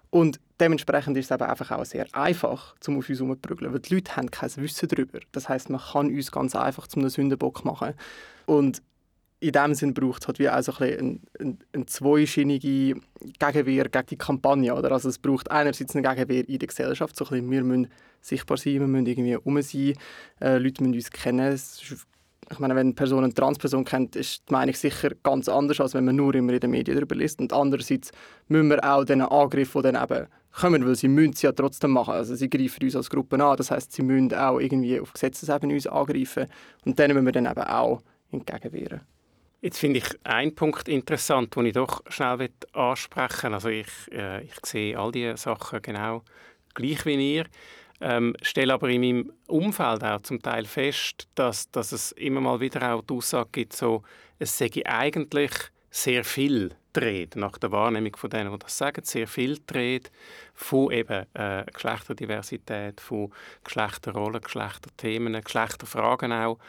[0.10, 3.95] Und dementsprechend ist es eben einfach auch sehr einfach, um auf uns herumzuprügeln, weil die
[3.95, 5.19] Leute haben kein Wissen darüber.
[5.32, 7.93] Das heißt, man kann uns ganz einfach zum Sündenbock machen.
[8.45, 8.82] Und
[9.39, 13.00] in dem Sinn braucht es halt wie auch so ein eine, eine, zweischienige
[13.39, 14.76] Gegenwehr gegen die Kampagne.
[14.76, 14.91] Oder?
[14.91, 17.88] Also es braucht einerseits eine Gegenwehr in der Gesellschaft, so ein bisschen, wir müssen
[18.21, 19.93] sichtbar sein, wir müssen irgendwie herum sein,
[20.41, 21.60] äh, Leute müssen uns kennen.
[22.52, 25.94] Ich meine, wenn eine Person eine Transperson kennt, ist die Meinung sicher ganz anders, als
[25.94, 27.40] wenn man nur immer in den Medien darüber liest.
[27.40, 28.12] Und andererseits
[28.50, 31.92] müssen wir auch diesen Angriff, die dann eben kommen, weil sie müssen sie ja trotzdem
[31.92, 32.14] machen.
[32.14, 35.74] Also sie greifen uns als Gruppe an, das heißt, sie müssen auch irgendwie auf Gesetzesebene
[35.74, 36.48] uns angreifen.
[36.86, 39.02] Und denen müssen wir dann eben auch entgegenwehren.
[39.62, 43.54] Jetzt finde ich einen Punkt interessant, den ich doch schnell ansprechen will.
[43.54, 46.24] Also ich, äh, ich sehe all diese Sachen genau
[46.74, 47.46] gleich wie ihr,
[48.02, 52.60] ähm, stelle aber in meinem Umfeld auch zum Teil fest, dass, dass es immer mal
[52.60, 54.04] wieder auch die Aussage gibt, so,
[54.40, 55.52] es sei eigentlich
[55.90, 60.12] sehr viel dreht, nach der Wahrnehmung von denen, die das sagen, sehr viel dreht
[60.54, 63.32] von eben äh, Geschlechterdiversität, von
[63.64, 66.60] Geschlechterrollen, Geschlechterthemen, Geschlechterfragen auch.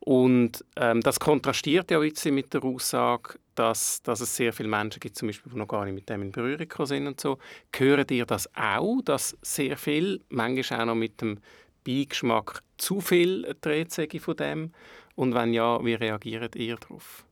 [0.00, 5.00] Und ähm, das kontrastiert ja jetzt mit der Aussage, dass, dass es sehr viele Menschen
[5.00, 7.38] gibt, zum Beispiel, die noch gar nicht mit dem in Berührung sind und so.
[7.76, 11.40] Hören ihr das auch, dass sehr viel, manchmal auch noch mit dem
[11.86, 13.92] Beigeschmack zu viel dreht
[14.22, 14.72] von dem?
[15.14, 17.26] Und wenn ja, wie reagiert ihr darauf?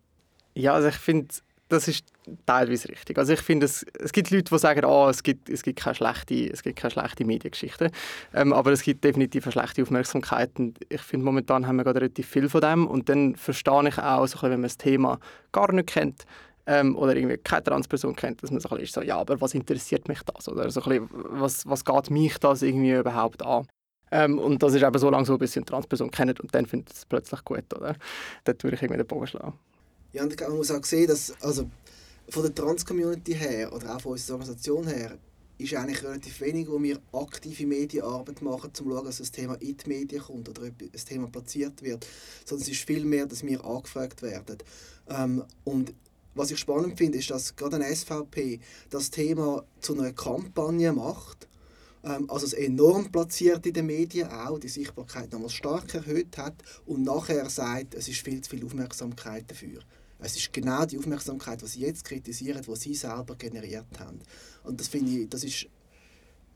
[0.55, 1.35] Ja, also ich finde,
[1.69, 2.05] das ist
[2.47, 3.19] teilweise richtig.
[3.19, 5.95] Also ich finde, es, es gibt Leute, die sagen, oh, es, gibt, es, gibt keine
[5.95, 7.91] schlechte, es gibt keine schlechte Mediengeschichte.
[8.35, 10.59] Ähm, aber es gibt definitiv eine schlechte Aufmerksamkeit.
[10.59, 12.87] Und ich finde, momentan haben wir gerade relativ viel von dem.
[12.87, 15.19] Und dann verstehe ich auch, so wenn man das Thema
[15.53, 16.25] gar nicht kennt,
[16.67, 19.55] ähm, oder irgendwie keine Transperson kennt, dass man so ein bisschen so, ja, aber was
[19.55, 20.49] interessiert mich das?
[20.49, 23.67] Oder so bisschen, was, was geht mich das irgendwie überhaupt an?
[24.11, 26.67] Ähm, und das ist eben so lange so, bis sie eine Transperson kennen und dann
[26.67, 27.97] findet es plötzlich gut, oder?
[28.45, 29.55] Dort würde ich irgendwie den Bogen schlagen.
[30.13, 31.69] Ja, und man muss auch sehen, dass also
[32.29, 35.19] von der Trans-Community her oder auch von unserer Organisation her
[35.59, 39.55] ist eigentlich relativ wenig, wo wir aktive Medienarbeit machen, um zu schauen, dass das Thema
[39.55, 42.07] in die Medien kommt oder das Thema platziert wird.
[42.45, 44.59] Sondern es ist viel mehr, dass wir angefragt werden.
[45.09, 45.93] Ähm, und
[46.35, 51.48] was ich spannend finde, ist, dass gerade eine SVP das Thema zu einer Kampagne macht,
[52.29, 56.55] also es enorm platziert in den Medien auch, die Sichtbarkeit nochmal stark erhöht hat
[56.87, 59.81] und nachher sagt, es ist viel zu viel Aufmerksamkeit dafür.
[60.21, 64.21] Es ist genau die Aufmerksamkeit, die sie jetzt kritisieren, die sie selber generiert haben.
[64.65, 65.67] Und das finde ich, das ist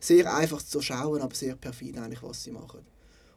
[0.01, 2.81] sehr einfach zu schauen, aber sehr perfid eigentlich, was sie machen.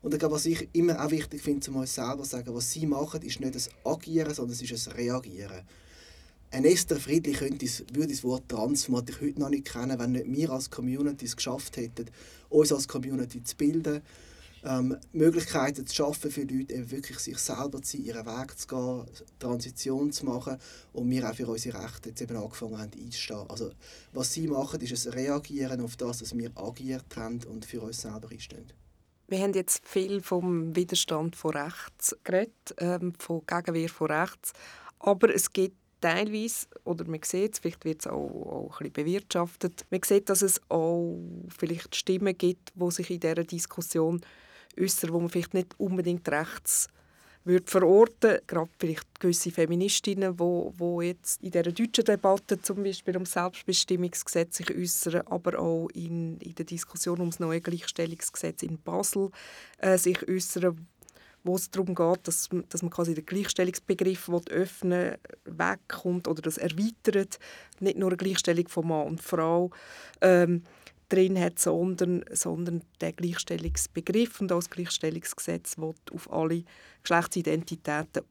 [0.01, 2.71] Und ich glaube, was ich immer auch wichtig finde, zu uns selber zu sagen, was
[2.71, 5.61] sie machen, ist nicht das Agieren, sondern es ist ein Reagieren.
[6.51, 10.31] Ein Esther Friedli könnte, würde das Wort Trans ich heute noch nicht kennen, wenn nicht
[10.31, 12.05] wir als Community es geschafft hätten,
[12.49, 14.01] uns als Community zu bilden,
[14.65, 19.05] ähm, Möglichkeiten zu schaffen für Leute, wirklich sich selber zu sein, ihren Weg zu gehen,
[19.39, 20.57] Transition zu machen
[20.93, 23.49] und wir auch für unsere Rechte jetzt eben angefangen haben einzustehen.
[23.49, 23.71] Also
[24.13, 28.01] was sie machen, ist ein Reagieren auf das, was wir agiert haben und für uns
[28.01, 28.65] selber einstehen.
[29.27, 34.53] Wir haben jetzt viel vom Widerstand von rechts geredet, ähm, von Gegenwehr von rechts,
[34.99, 39.05] aber es gibt teilweise, oder man sieht es, vielleicht wird es auch, auch ein bisschen
[39.05, 41.17] bewirtschaftet, man sieht, dass es auch
[41.57, 44.21] vielleicht Stimmen gibt, die sich in dieser Diskussion
[44.79, 46.87] äußern, wo man vielleicht nicht unbedingt rechts
[47.45, 53.15] würde verorten, gerade vielleicht gewisse Feministinnen, wo, wo jetzt in der deutschen Debatte zum Beispiel
[53.15, 58.79] um Selbstbestimmungsgesetz sich äußern, aber auch in, in der Diskussion um das neue Gleichstellungsgesetz in
[58.79, 59.29] Basel
[59.77, 60.87] äh, sich äußern,
[61.45, 67.39] wo es darum geht, dass, dass man quasi den Gleichstellungsbegriff öffnen wegkommt oder das erweitert,
[67.79, 69.69] nicht nur eine Gleichstellung von Mann und Frau.
[70.21, 70.63] Ähm,
[71.07, 76.63] drin hat, sondern, sondern der Gleichstellungsbegriff und auch das Gleichstellungsgesetz auf alle
[77.03, 78.23] Geschlechtsidentitäten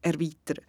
[0.00, 0.64] erweitern.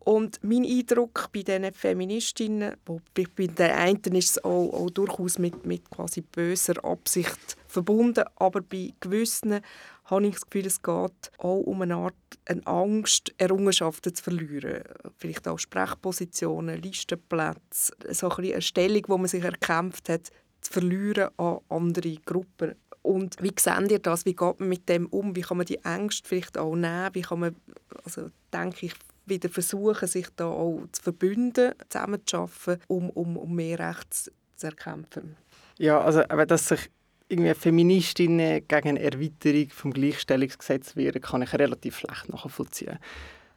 [0.00, 5.38] Und mein Eindruck bei diesen Feministinnen, wo bei den einen ist es auch, auch durchaus
[5.38, 9.60] mit, mit quasi böser Absicht verbunden, aber bei gewissen
[10.04, 12.14] habe ich das Gefühl, es geht auch um eine Art
[12.46, 14.82] eine Angst, Errungenschaften zu verlieren.
[15.18, 20.28] Vielleicht auch Sprechpositionen, Listenplätze, so ein eine Stellung, wo man sich erkämpft hat,
[20.60, 22.74] zu verlieren an andere Gruppen.
[23.02, 24.24] Und wie seht ihr das?
[24.24, 25.36] Wie geht man mit dem um?
[25.36, 27.10] Wie kann man die Ängste vielleicht auch nehmen?
[27.12, 27.56] Wie kann man,
[28.04, 28.94] also denke ich,
[29.26, 35.36] wieder versuchen, sich da auch zu verbünden, zusammenzuarbeiten, um, um, um mehr Rechte zu erkämpfen?
[35.78, 36.90] Ja, also dass sich
[37.28, 42.98] irgendwie Feministinnen gegen eine Erweiterung des Gleichstellungsgesetzes wehren, kann ich relativ schlecht nachvollziehen.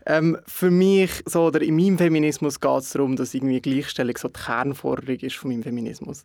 [0.06, 4.30] Ähm, für mich, so, oder in meinem Feminismus geht es darum, dass irgendwie Gleichstellung so
[4.30, 6.24] die Kernforderung ist von meinem Feminismus.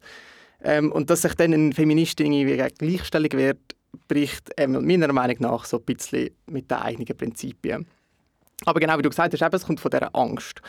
[0.63, 3.59] Ähm, und dass sich dann eine Feministin gegen Gleichstellung wird,
[4.09, 7.87] bricht ähm, meiner Meinung nach so ein bisschen mit den eigenen Prinzipien.
[8.65, 10.63] Aber genau wie du gesagt hast, eben, es kommt von dieser Angst,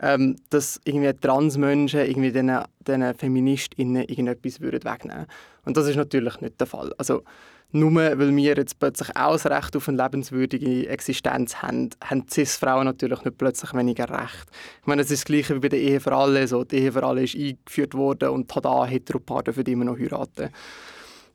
[0.00, 5.26] ähm, dass irgendwie Transmenschen irgendwie diesen, diesen FeministInnen irgendetwas würden wegnehmen
[5.64, 6.92] Und das ist natürlich nicht der Fall.
[6.96, 7.22] Also,
[7.70, 12.84] nur weil wir jetzt plötzlich auch das Recht auf eine lebenswürdige Existenz haben, haben Cis-Frauen
[12.84, 14.46] natürlich nicht plötzlich weniger Recht.
[14.80, 16.46] Ich meine, es ist das Gleiche wie bei der Ehe für alle.
[16.46, 20.50] So, die Ehe für alle ist eingeführt worden und tada, Heteropaare dürfen immer noch heiraten.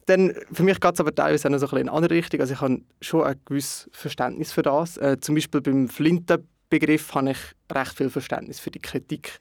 [0.10, 2.42] Dann, für mich geht es aber teilweise auch noch so ein in eine andere Richtung.
[2.42, 4.98] Also ich habe schon ein gewisses Verständnis für das.
[4.98, 7.38] Äh, zum Beispiel beim Flintenbegriff habe ich
[7.72, 9.38] recht viel Verständnis für die Kritik.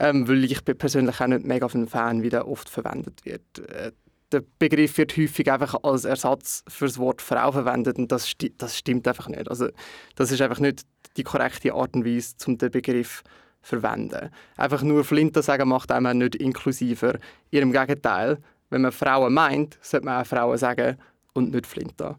[0.00, 3.42] Ähm, weil ich bin persönlich auch nicht mega ein Fan, wie der oft verwendet wird.
[3.70, 3.92] Äh,
[4.32, 8.52] der Begriff wird häufig einfach als Ersatz für das Wort Frau verwendet und das, sti
[8.58, 9.48] das stimmt einfach nicht.
[9.48, 9.68] Also
[10.16, 10.82] das ist einfach nicht
[11.16, 13.30] die korrekte Art und Weise, um den Begriff zu
[13.62, 14.30] verwenden.
[14.56, 17.18] Einfach nur Flinte sagen macht einem nicht inklusiver.
[17.50, 18.38] Im Gegenteil,
[18.72, 20.96] wenn man Frauen meint, sollte man auch Frauen sagen
[21.34, 22.18] und nicht Flinta.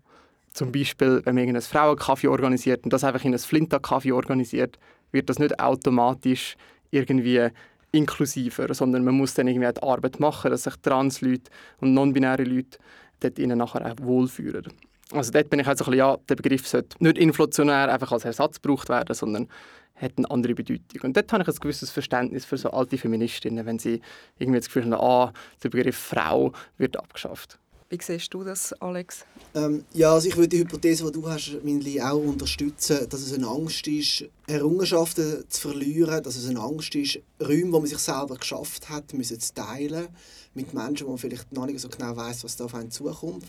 [0.53, 4.77] Zum Beispiel, wenn man einen Frauenkaffee organisiert und das einfach in ein Flinta-Kaffee organisiert,
[5.11, 6.55] wird das nicht automatisch
[6.91, 7.49] irgendwie
[7.91, 12.77] inklusiver, sondern man muss dann irgendwie die Arbeit machen, dass sich Trans-Leute und non-binäre Leute
[13.19, 14.67] dort ihnen nachher auch wohlfühlen.
[15.11, 18.11] Also dort bin ich halt so ein bisschen, ja, der Begriff sollte nicht inflationär einfach
[18.11, 19.47] als Ersatz gebraucht werden, sondern
[19.95, 21.01] hat eine andere Bedeutung.
[21.03, 24.01] Und dort habe ich ein gewisses Verständnis für so alte Feministinnen, wenn sie
[24.37, 27.59] irgendwie das Gefühl haben, ah, der Begriff Frau wird abgeschafft.
[27.93, 29.23] Wie siehst du das, Alex?
[29.53, 33.33] Ähm, ja, also ich würde die Hypothese, die du hast, Minli, auch unterstützen, dass es
[33.33, 37.99] eine Angst ist, Errungenschaften zu verlieren, dass es eine Angst ist, Räume, die man sich
[37.99, 40.07] selber geschafft hat, müssen zu teilen
[40.55, 43.45] mit Menschen, wo man vielleicht noch nicht so genau weiß, was da auf einen zukommt.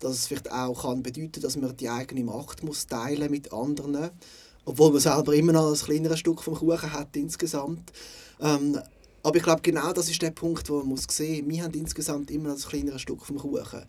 [0.00, 4.10] Dass es vielleicht auch kann bedeuten, dass man die eigene Macht muss teilen mit anderen
[4.66, 7.92] obwohl man selber immer noch ein kleineres Stück vom Kuchen hat insgesamt.
[8.40, 8.78] Ähm,
[9.22, 11.54] aber ich glaube, genau das ist der Punkt, wo man muss sehen muss.
[11.54, 13.82] Wir haben insgesamt immer noch ein kleineres Stück vom Kuchen.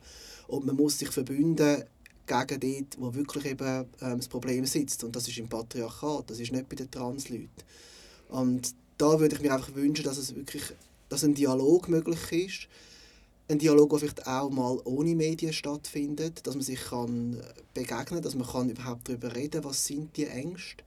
[0.48, 1.84] Und man muss sich verbünden
[2.26, 5.04] gegen dort, wo wirklich eben ähm, das Problem sitzt.
[5.04, 7.50] Und das ist im Patriarchat, das ist nicht bei den Transleuten.
[8.30, 10.64] Und da würde ich mir einfach wünschen, dass es wirklich
[11.10, 12.68] dass ein Dialog möglich ist,
[13.50, 17.42] ein Dialog, der vielleicht auch mal ohne Medien stattfindet, dass man sich kann
[17.74, 20.84] begegnen, dass man kann überhaupt darüber reden, was sind die Ängste.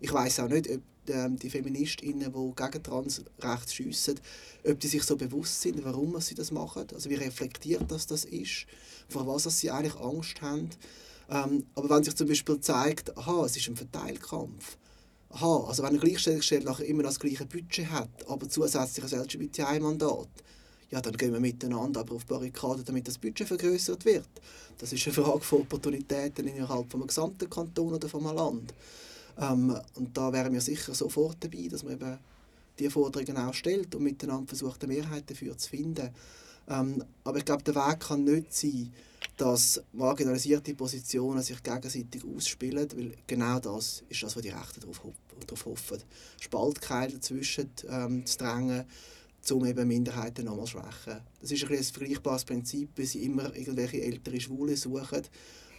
[0.00, 4.20] Ich weiß auch nicht, ob ähm, die Feministinnen, die gegen Transrecht schiessen,
[4.64, 8.24] ob die sich so bewusst sind, warum sie das machen, also wie reflektiert das das
[8.24, 8.66] ist,
[9.08, 10.70] vor was sie eigentlich Angst haben.
[11.30, 14.78] Ähm, aber wenn sich zum Beispiel zeigt, aha, es ist ein Verteilkampf,
[15.30, 20.28] aha, also wenn eine Gleichstellungsstelle nachher immer das gleiche Budget hat, aber zusätzlich ein LGBTI-Mandat,
[20.90, 24.28] ja, dann gehen wir miteinander aber auf Barrikaden, damit das Budget vergrößert wird.
[24.78, 28.72] Das ist eine Frage von Opportunitäten innerhalb des gesamten Kanton oder vom Land.
[29.38, 32.18] Ähm, und da wären wir sicher sofort dabei, dass man eben
[32.78, 36.10] diese Forderungen auch stellt und miteinander versucht, eine Mehrheit dafür zu finden.
[36.68, 38.92] Ähm, aber ich glaube, der Weg kann nicht sein,
[39.36, 45.00] dass marginalisierte Positionen sich gegenseitig ausspielen, weil genau das ist das, was die Rechten darauf,
[45.46, 46.02] darauf hoffen.
[46.40, 48.84] Spaltkeile dazwischen ähm, zu drängen,
[49.52, 51.20] um eben Minderheiten nochmal zu schwächen.
[51.40, 55.22] Das ist ein, ein vergleichbares Prinzip, wie sie immer irgendwelche ältere Schwule suchen,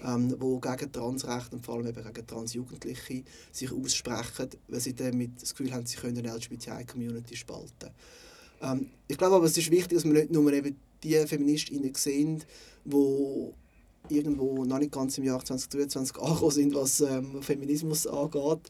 [0.03, 5.41] ähm, die gegen Transrechte und vor allem eben gegen Transjugendliche sich aussprechen, weil sie damit
[5.41, 7.89] das Gefühl haben, sie können eine LGBTI-Community spalten.
[8.61, 12.43] Ähm, ich glaube aber, es ist wichtig, dass wir nicht nur eben die Feministinnen sehen,
[12.85, 18.69] die irgendwo noch nicht ganz im Jahr 2023 angekommen sind, was ähm, Feminismus angeht,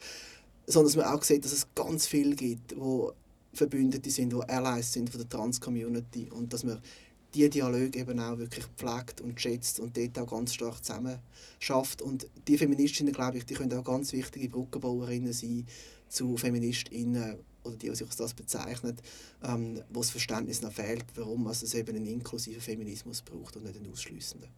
[0.68, 3.14] sondern dass man auch sieht, dass es ganz viel gibt, wo
[3.54, 6.80] Verbündete sind, die Allies sind von der Trans-Community und dass man
[7.34, 11.20] diese Dialoge eben auch wirklich pflegt und schätzt und dort auch ganz stark zusammen
[11.60, 12.02] schafft.
[12.02, 15.68] Und die Feministinnen, glaube ich, die können auch ganz wichtige Brückenbauerinnen sein
[16.08, 19.02] zu Feministinnen oder die, die sich das bezeichnet,
[19.44, 23.78] ähm, wo das Verständnis noch fehlt, warum es eben einen inklusiven Feminismus braucht und nicht
[23.78, 24.50] einen ausschließenden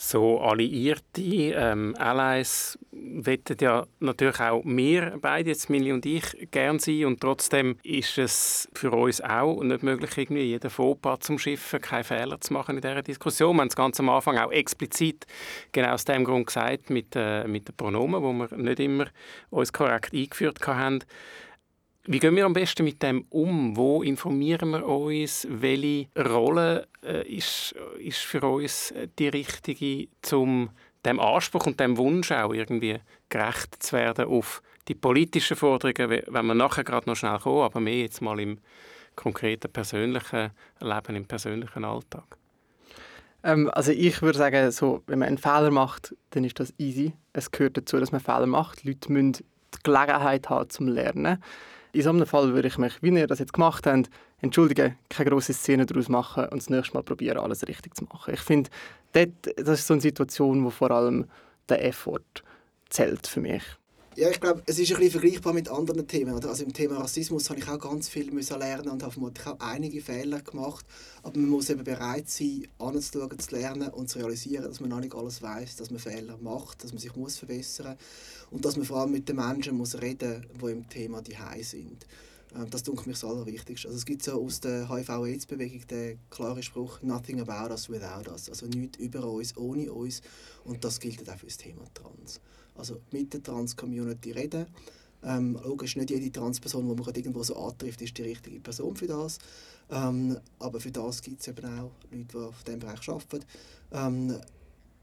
[0.00, 6.78] so Alliierte, ähm, Allies, wetten ja natürlich auch wir beide, jetzt Millie und ich, gern
[6.78, 7.06] sein.
[7.06, 12.04] Und trotzdem ist es für uns auch nicht möglich, irgendwie jeden Fauxpas zum Schiffen, keine
[12.04, 13.56] Fehler zu machen in dieser Diskussion.
[13.56, 15.26] Wir haben es ganz am Anfang auch explizit
[15.72, 19.06] genau aus dem Grund gesagt, mit, äh, mit den Pronomen, wo wir nicht immer
[19.50, 21.00] uns korrekt eingeführt haben.
[22.10, 23.76] Wie gehen wir am besten mit dem um?
[23.76, 25.46] Wo informieren wir uns?
[25.50, 30.70] Welche Rolle äh, ist, ist für uns die richtige, um
[31.04, 32.96] dem Anspruch und dem Wunsch auch irgendwie
[33.28, 37.78] gerecht zu werden auf die politischen Forderungen, wenn wir nachher gerade noch schnell kommen, aber
[37.78, 38.58] mehr jetzt mal im
[39.14, 42.38] konkreten persönlichen Leben, im persönlichen Alltag?
[43.42, 47.12] Ähm, also ich würde sagen, so, wenn man einen Fehler macht, dann ist das easy.
[47.34, 48.82] Es gehört dazu, dass man Fehler macht.
[48.82, 49.42] Die Leute müssen die
[49.82, 51.42] Gelegenheit haben zum Lernen.
[51.98, 54.08] In so einem Fall würde ich mich, wie ihr das jetzt gemacht habt,
[54.40, 58.34] entschuldigen, keine grosse Szene daraus machen und das nächste Mal probieren, alles richtig zu machen.
[58.34, 58.70] Ich finde,
[59.12, 61.26] das ist so eine Situation, wo vor allem
[61.68, 62.22] der Effort
[62.88, 63.64] zählt für mich.
[64.18, 66.34] Ja, ich glaube, es ist ein bisschen vergleichbar mit anderen Themen.
[66.34, 66.48] Oder?
[66.48, 70.00] Also im Thema Rassismus habe ich auch ganz viel müssen lernen und habe auch einige
[70.00, 70.84] Fehler gemacht.
[71.22, 74.98] Aber man muss eben bereit sein, anzuschauen, zu lernen und zu realisieren, dass man noch
[74.98, 78.76] nicht alles weiß, dass man Fehler macht, dass man sich muss verbessern muss und dass
[78.76, 82.04] man vor allem mit den Menschen muss reden die im Thema die sind.
[82.56, 83.86] Ähm, das denke mich das Allerwichtigste.
[83.86, 88.48] Also es gibt so aus der HIV-AIDS-Bewegung den klaren Spruch «Nothing about us without us»,
[88.48, 90.22] also nichts über uns, ohne uns.
[90.64, 92.40] Und das gilt auch für das Thema Trans
[92.78, 94.66] also mit der Trans-Community reden.
[95.22, 99.08] Ähm, logisch, nicht jede Transperson, die man irgendwo so antrifft, ist die richtige Person für
[99.08, 99.38] das.
[99.90, 103.44] Ähm, aber für das gibt es eben auch Leute, die auf diesem Bereich arbeiten.
[103.92, 104.38] Ähm,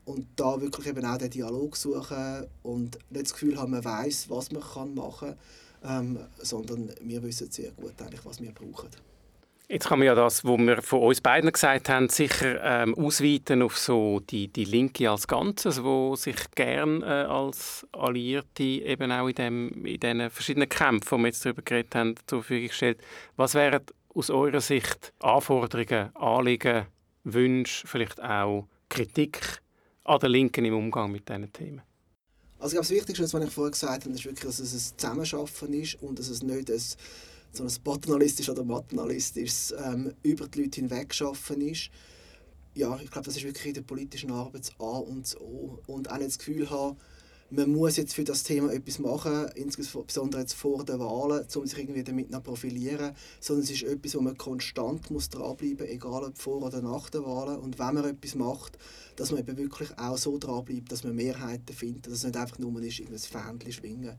[0.06, 4.30] und da wirklich eben auch den Dialog suchen und nicht das Gefühl haben, man weiß,
[4.30, 5.36] was man machen
[5.82, 8.90] kann, ähm, sondern wir wissen sehr gut, eigentlich, was wir brauchen.
[9.68, 13.64] Jetzt kann man ja das, was wir von uns beiden gesagt haben, sicher ähm, ausweiten
[13.64, 19.28] auf so die, die Linke als Ganzes, wo sich gern äh, als Alliierte eben auch
[19.28, 23.00] in, dem, in diesen verschiedenen Kämpfen, die wir jetzt darüber geredet haben, zur Verfügung stellt.
[23.38, 23.82] Was wären
[24.14, 26.86] aus eurer Sicht Anforderungen, Anliegen,
[27.24, 29.62] Wünsche, vielleicht auch Kritik
[30.04, 31.82] an der Linken im Umgang mit diesen Themen?
[32.60, 34.98] Also ich glaube, das Wichtigste, was ich vorher gesagt habe, ist wirklich, dass es ein
[34.98, 36.82] Zusammenschaffen ist und dass es nicht ein
[37.56, 41.90] so ein paternalistisches oder maternalistisches ähm, über die Leute hinweg schaffen ist.
[42.74, 45.80] Ja, ich glaube, das ist wirklich in der politischen Arbeit das A und O.
[45.88, 46.98] Und auch nicht das Gefühl haben,
[47.52, 51.78] man muss jetzt für das Thema etwas machen, insbesondere jetzt vor den Wahlen, um sich
[51.78, 56.24] irgendwie damit zu profilieren, sondern es ist etwas, wo man konstant muss dranbleiben muss, egal
[56.24, 57.60] ob vor oder nach den Wahlen.
[57.60, 58.78] Und wenn man etwas macht,
[59.16, 62.58] dass man eben wirklich auch so dranbleibt, dass man Mehrheiten findet, dass es nicht einfach
[62.58, 64.16] nur ist, irgendein Fähnchen schwingen.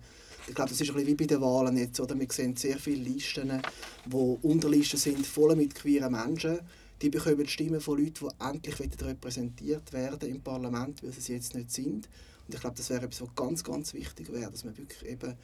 [0.49, 1.99] Ich glaube, das ist ein bisschen wie bei den Wahlen jetzt.
[1.99, 2.19] Oder?
[2.19, 3.61] Wir sehen sehr viele Listen,
[4.05, 6.61] die Unterlisten sind, voll mit queeren Menschen.
[7.03, 11.55] Die bekommen Stimmen von Leuten, die endlich repräsentiert werden im Parlament, weil sie es jetzt
[11.55, 12.09] nicht sind.
[12.47, 15.35] Und ich glaube, das wäre etwas, was ganz, ganz wichtig wäre, dass man wirklich eben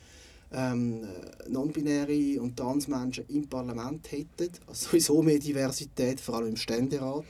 [0.53, 1.07] ähm,
[1.49, 4.51] non-binäre und Transmenschen im Parlament hätten.
[4.67, 7.25] Also sowieso mehr Diversität, vor allem im Ständerat.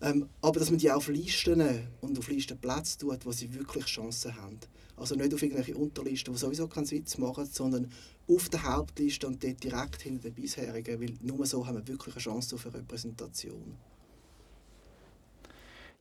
[0.00, 1.62] Ähm, aber dass man die auf Listen
[2.00, 4.58] und auf Listenplätze tut, wo sie wirklich Chancen haben.
[4.96, 7.90] Also nicht auf irgendwelche Unterlisten, die sowieso keinen Sitz machen, sondern
[8.28, 12.14] auf der Hauptliste und dort direkt hinter den bisherigen, weil nur so haben wir wirklich
[12.14, 13.76] eine Chance auf eine Repräsentation.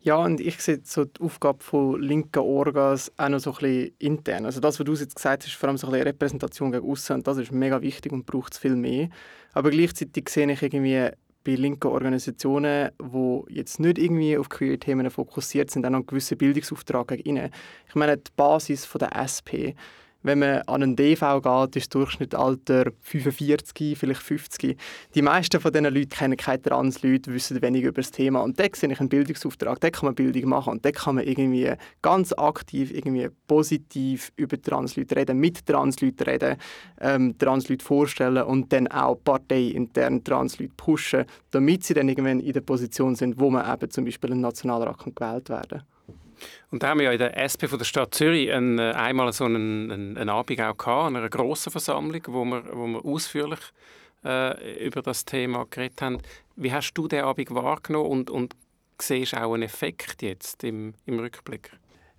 [0.04, 3.96] Ja, und ich sehe so die Aufgabe von linken Orgas auch noch so ein bisschen
[4.00, 4.46] intern.
[4.46, 7.16] Also das, was du jetzt gesagt hast, vor allem so ein bisschen Repräsentation gegen außen,
[7.16, 9.10] und das ist mega wichtig und braucht es viel mehr.
[9.54, 11.10] Aber gleichzeitig sehe ich irgendwie
[11.44, 16.08] bei linken Organisationen, die jetzt nicht irgendwie auf queere Themen fokussiert sind, auch noch einen
[16.08, 17.50] gewissen Bildungsauftrag gegen.
[17.88, 19.76] Ich meine, die Basis der SP
[20.24, 24.78] wenn man an einen DV geht, ist das Durchschnittsalter 45, vielleicht 50.
[25.14, 28.42] Die meisten von diesen Leuten kennen keine Trans-Leute, wissen wenig über das Thema.
[28.42, 31.26] Und da sehe ich einen Bildungsauftrag, da kann man Bildung machen und da kann man
[31.26, 31.72] irgendwie
[32.02, 36.58] ganz aktiv, irgendwie positiv über Trans-Leute reden, mit Trans-Leuten reden,
[37.00, 42.62] ähm, Trans-Leute vorstellen und dann auch parteiintern Trans-Leute pushen, damit sie dann irgendwann in der
[42.62, 45.93] Position sind, wo man eben zum Beispiel ein Nationalrat gewählt werden kann.
[46.72, 49.32] Und da haben wir ja in der SP von der Stadt Zürich ein, äh, einmal
[49.34, 53.60] so einen, einen, einen Abend auch gehabt, einer grossen Versammlung, wo wir, wo wir ausführlich
[54.26, 56.20] äh, über das Thema geredet haben.
[56.56, 58.56] Wie hast du den Abend wahrgenommen und, und
[59.00, 61.72] siehst auch einen Effekt jetzt im, im Rückblick?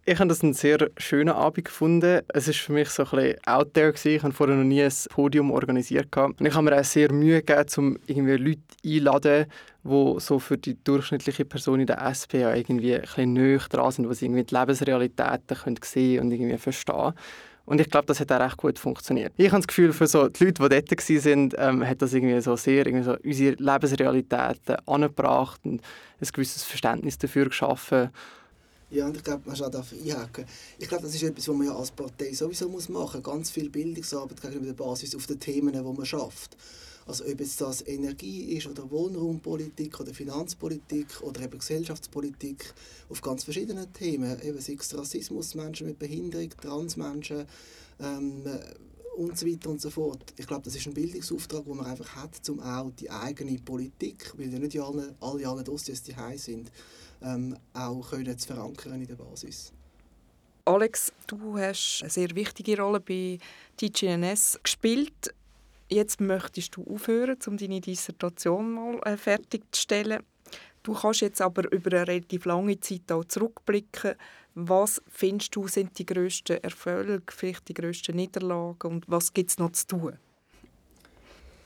[0.06, 2.20] Ich habe das einen sehr schönen Abend gefunden.
[2.28, 3.90] Es war für mich so ein bisschen out there.
[3.90, 4.16] Gewesen.
[4.16, 6.14] Ich habe vorher noch nie ein Podium organisiert.
[6.14, 9.46] Und ich habe mir auch sehr Mühe gegeben, um irgendwie Leute einzuladen,
[9.84, 13.92] die so für die durchschnittliche Person in der SP ja irgendwie ein bisschen näher dran
[13.92, 17.14] sind, wo sie irgendwie die Lebensrealitäten können sehen und irgendwie verstehen
[17.66, 19.32] und ich glaube, das hat auch recht gut funktioniert.
[19.36, 22.40] Ich habe das Gefühl, für so die Leute, die dort waren, ähm, hat das irgendwie
[22.40, 25.80] so sehr irgendwie so unsere Lebensrealitäten angebracht und
[26.20, 28.10] ein gewisses Verständnis dafür geschaffen.
[28.90, 30.44] Ja, und ich glaube, man darf einhaken.
[30.78, 33.22] Ich glaube, das ist etwas, was man ja als Partei sowieso machen muss.
[33.22, 36.56] Ganz viel Bildungsarbeit gegenüber der Basis auf den Themen, die man schafft.
[37.06, 42.72] Also ob jetzt das Energie ist oder Wohnraumpolitik oder Finanzpolitik oder eben Gesellschaftspolitik
[43.10, 47.44] auf ganz verschiedenen Themen, eben sei es Rassismus, Menschen mit Behinderung, Transmenschen
[48.00, 48.42] ähm,
[49.16, 50.32] und so weiter und so fort.
[50.38, 54.32] Ich glaube, das ist ein Bildungsauftrag, den man einfach hat, um auch die eigene Politik,
[54.36, 56.72] weil ja nicht alle, alle, alle Dossiers die sind,
[57.22, 59.72] ähm, auch können zu verankern in der Basis.
[60.66, 63.38] Alex, du hast eine sehr wichtige Rolle bei
[63.76, 65.34] TGNS gespielt.
[65.88, 70.22] Jetzt möchtest du aufhören, um deine Dissertation mal äh, fertigzustellen.
[70.82, 74.14] Du kannst jetzt aber über eine relativ lange Zeit auch zurückblicken.
[74.54, 79.58] Was findest du sind die grössten Erfolge, vielleicht die grössten Niederlagen und was gibt es
[79.58, 80.18] noch zu tun?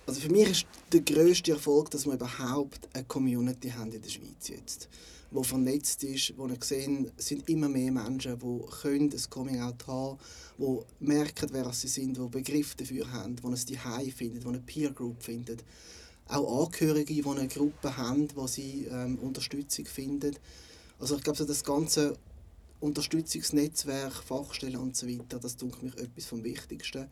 [0.06, 4.08] Also für mich ist der grösste Erfolg, dass wir überhaupt eine Community haben in der
[4.08, 4.88] Schweiz jetzt,
[5.30, 10.18] die vernetzt ist, wo sehen, es sind immer mehr Menschen, die können ein Coming-out haben,
[10.58, 14.60] die merken, wer sie sind, die Begriffe dafür haben, die es die finden, die eine
[14.60, 15.58] Peer Group finden.
[16.28, 20.36] Auch Angehörige, die eine Gruppe haben, wo sie ähm, Unterstützung finden.
[20.98, 22.16] Also ich glaube, so das ganze
[22.80, 27.06] Unterstützungsnetzwerk, Fachstellen und so weiter, das tut mich etwas vom Wichtigsten.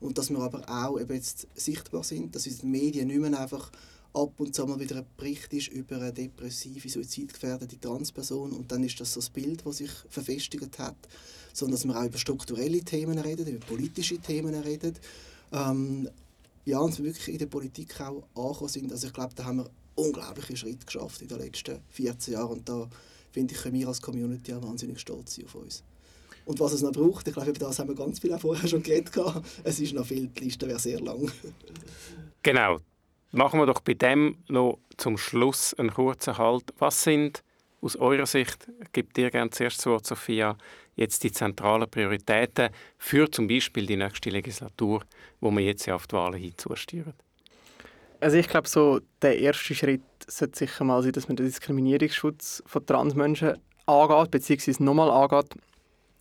[0.00, 3.70] Und dass wir aber auch eben jetzt sichtbar sind, dass den Medien nicht mehr einfach
[4.14, 8.84] ab und zu mal wieder ein Bericht ist über eine depressive, suizidgefährdete Transperson und dann
[8.84, 10.96] ist das so das Bild, das sich verfestigt hat,
[11.52, 14.94] sondern dass wir auch über strukturelle Themen reden, über politische Themen reden.
[15.52, 16.08] Ähm,
[16.64, 18.92] ja, und wir wirklich in der Politik auch angekommen sind.
[18.92, 22.68] Also ich glaube, da haben wir unglaubliche Schritte geschafft in den letzten 14 Jahren und
[22.68, 22.88] da
[23.30, 25.82] finde ich, können wir als Community auch wahnsinnig stolz sein auf uns.
[26.44, 28.68] Und was es noch braucht, ich glaube, über das haben wir ganz viel auch vorher
[28.68, 29.12] schon geredet.
[29.64, 31.30] Es ist noch viel, die Liste wäre sehr lang.
[32.42, 32.80] Genau.
[33.32, 36.64] Machen wir doch bei dem noch zum Schluss einen kurzen Halt.
[36.78, 37.42] Was sind
[37.80, 40.56] aus eurer Sicht, gibt dir gerne zuerst das Wort, Sophia,
[40.94, 42.68] jetzt die zentralen Prioritäten
[42.98, 45.02] für zum Beispiel die nächste Legislatur,
[45.40, 47.14] wo wir jetzt ja auf die Wahlen hinzusteuern?
[48.20, 52.62] Also ich glaube, so der erste Schritt sollte sicher mal sein, dass man den Diskriminierungsschutz
[52.66, 55.56] von Transmenschen angeht, beziehungsweise nochmal angeht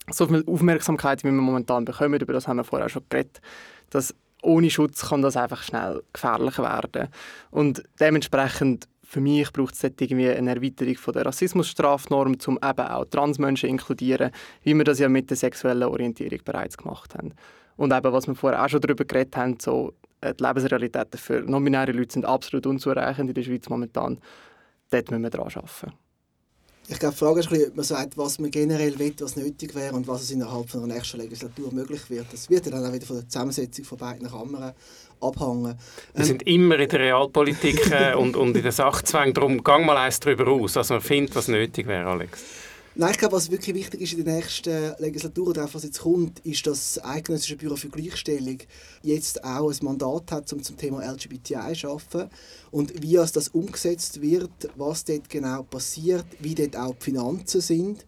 [0.09, 3.41] so viel Aufmerksamkeit, wie wir momentan bekommen, über das haben wir vorher schon geredet,
[3.89, 7.10] dass ohne Schutz kann das einfach schnell gefährlich werden.
[7.52, 13.06] Und dementsprechend für mich braucht es irgendwie eine Erweiterung von der Rassismusstrafnorm, um eben auch
[13.06, 14.32] Transmenschen zu inkludieren,
[14.64, 17.34] wie wir das ja mit der sexuellen Orientierung bereits gemacht haben.
[17.76, 21.42] Und eben, was wir vorher auch schon darüber geredet haben, so, äh, die Lebensrealitäten für
[21.42, 24.20] non-binäre Leute sind absolut unzureichend in der Schweiz momentan.
[24.92, 26.01] Dort müssen wir daran arbeiten.
[26.88, 29.96] Ich glaube, die Frage ist, ob man sagt, was man generell will, was nötig wäre
[29.96, 32.28] und was es innerhalb von einer nächsten Legislatur möglich wird.
[32.32, 34.74] Das wird dann auch wieder von der Zusammensetzung von beiden Kammern
[35.22, 35.78] abhängen.
[36.14, 39.34] Wir sind immer in der Realpolitik äh, und, und in den Sachzwängen.
[39.34, 42.44] Darum gang mal eins darüber aus, was man findet, was nötig wäre, Alex.
[42.94, 46.39] Nein, ich glaube, was wirklich wichtig ist in der nächsten Legislatur, oder was jetzt kommt,
[46.39, 48.58] ist, dass das Eidgenössische Büro für Gleichstellung
[49.02, 52.30] jetzt auch ein Mandat hat, um zum Thema LGBTI zu arbeiten.
[52.70, 58.06] Und wie das umgesetzt wird, was dort genau passiert, wie dort auch die Finanzen sind,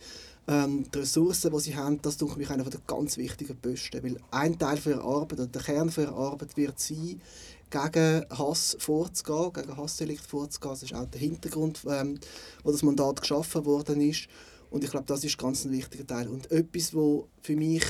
[0.50, 4.04] ähm, die Ressourcen, die sie haben, das ist mich einer der ganz wichtigen Posten.
[4.04, 7.22] Weil ein Teil für ihre Arbeit, oder der Kern für ihre Arbeit wird sein,
[7.70, 10.74] gegen Hass vorzugehen, gegen Hassdelikt vorzugehen.
[10.74, 12.20] Das ist auch der Hintergrund, ähm,
[12.64, 14.28] wo das Mandat geschaffen worden ist.
[14.74, 16.28] Und ich glaube, das ist ganz ein wichtiger Teil.
[16.28, 17.84] Und etwas, wo für mich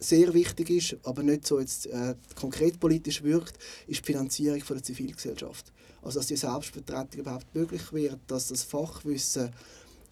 [0.00, 4.76] sehr wichtig ist, aber nicht so jetzt äh, konkret politisch wirkt, ist die Finanzierung von
[4.76, 5.70] der Zivilgesellschaft.
[6.00, 9.50] Also dass die Selbstvertretung überhaupt möglich wird, dass das Fachwissen,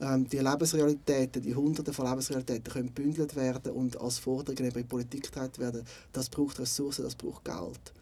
[0.02, 4.84] ähm, die Lebensrealitäten, die Hunderte von Lebensrealitäten können gebündelt werden und als Forderungen in die
[4.84, 5.82] Politik getragen werden.
[6.12, 7.94] Das braucht Ressourcen, das braucht Geld.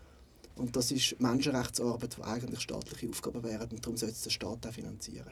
[0.57, 4.73] Und das ist Menschenrechtsarbeit, die eigentlich staatliche Aufgaben wären und darum sollte der Staat auch
[4.73, 5.31] finanzieren.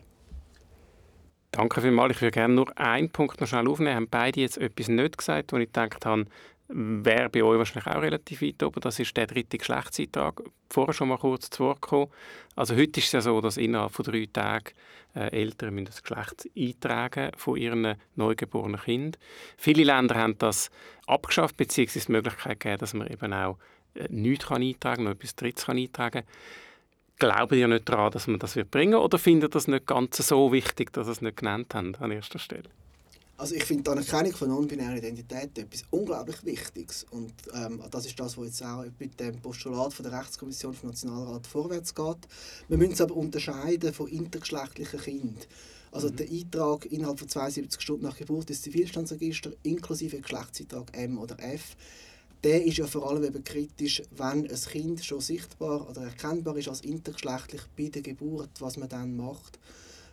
[1.56, 2.16] Danke vielmals.
[2.16, 3.96] Ich würde gerne nur einen Punkt noch schnell aufnehmen.
[3.96, 6.26] Haben beide jetzt etwas nicht gesagt, wo ich gedacht habe,
[6.68, 8.82] wäre bei euch wahrscheinlich auch relativ weit oben.
[8.82, 10.42] Das ist der dritte Geschlechtseintrag.
[10.68, 12.10] Vorher schon mal kurz zu Wort gekommen.
[12.56, 14.66] Also heute ist es ja so, dass innerhalb von drei Tagen
[15.14, 19.18] äh, Eltern müssen das Geschlecht eintragen von ihren neugeborenen Kind.
[19.56, 20.70] Viele Länder haben das
[21.06, 23.56] abgeschafft, beziehungsweise die Möglichkeit gegeben, dass man eben auch
[23.94, 26.34] äh, nichts eintragen kann, noch etwas Drittes eintragen kann.
[27.18, 30.52] Glauben ihr nicht daran, dass man das wird bringen oder findet das nicht ganz so
[30.52, 32.68] wichtig, dass Sie es nicht genannt haben an erster Stelle?
[33.38, 37.04] Also ich finde die Anerkennung von non-binärer Identität etwas unglaublich Wichtiges.
[37.10, 40.90] Und ähm, das ist das, was jetzt auch mit dem Postulat von der Rechtskommission vom
[40.90, 42.16] Nationalrat vorwärts geht.
[42.68, 45.44] Wir müssen es aber unterscheiden von intergeschlechtlichen Kindern.
[45.92, 46.16] Also mhm.
[46.16, 51.76] der Eintrag innerhalb von 72 Stunden nach Geburt ins Zivilstandsregister inklusive Geschlechtseintrag M oder F
[52.44, 56.68] der ist ja vor allem eben kritisch, wenn ein Kind schon sichtbar oder erkennbar ist
[56.68, 59.58] als intergeschlechtlich bei der Geburt, was man dann macht.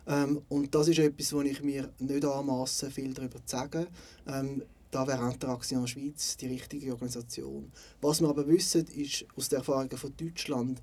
[0.06, 3.86] Ähm, und das ist etwas, wo ich mir nicht anmaße, viel darüber zu sagen.
[4.26, 7.72] Ähm, da wäre Interaction Schweiz die richtige Organisation.
[8.00, 10.80] Was wir aber wissen, ist aus den Erfahrungen von Deutschland,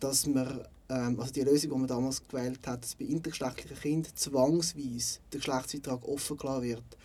[0.00, 4.12] dass man, ähm, also die Lösung, die man damals gewählt hat, dass bei intergeschlechtlichen Kindern
[4.14, 6.96] zwangsweise der Geschlechtseintrag offen gelassen wird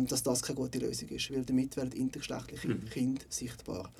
[0.00, 2.84] dass das keine gute Lösung ist, weil damit werden intergeschlechtliche mhm.
[2.86, 3.90] Kinder sichtbar.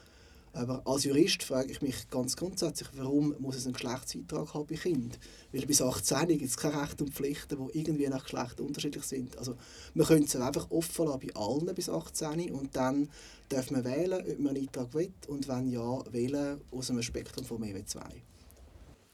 [0.54, 4.74] Aber als Jurist frage ich mich ganz grundsätzlich, warum muss es einen Geschlechtseintrag haben bei
[4.74, 5.18] Kindern?
[5.50, 9.38] Weil bis 18 gibt es keine Rechte und Pflichten, die irgendwie nach Geschlecht unterschiedlich sind.
[9.38, 9.56] Also
[9.94, 13.08] man könnte es einfach offen lassen bei allen bis 18 und dann
[13.48, 17.46] darf man wählen, ob man einen Eintrag will und wenn ja, wählen aus einem Spektrum
[17.46, 18.22] von mehr als zwei.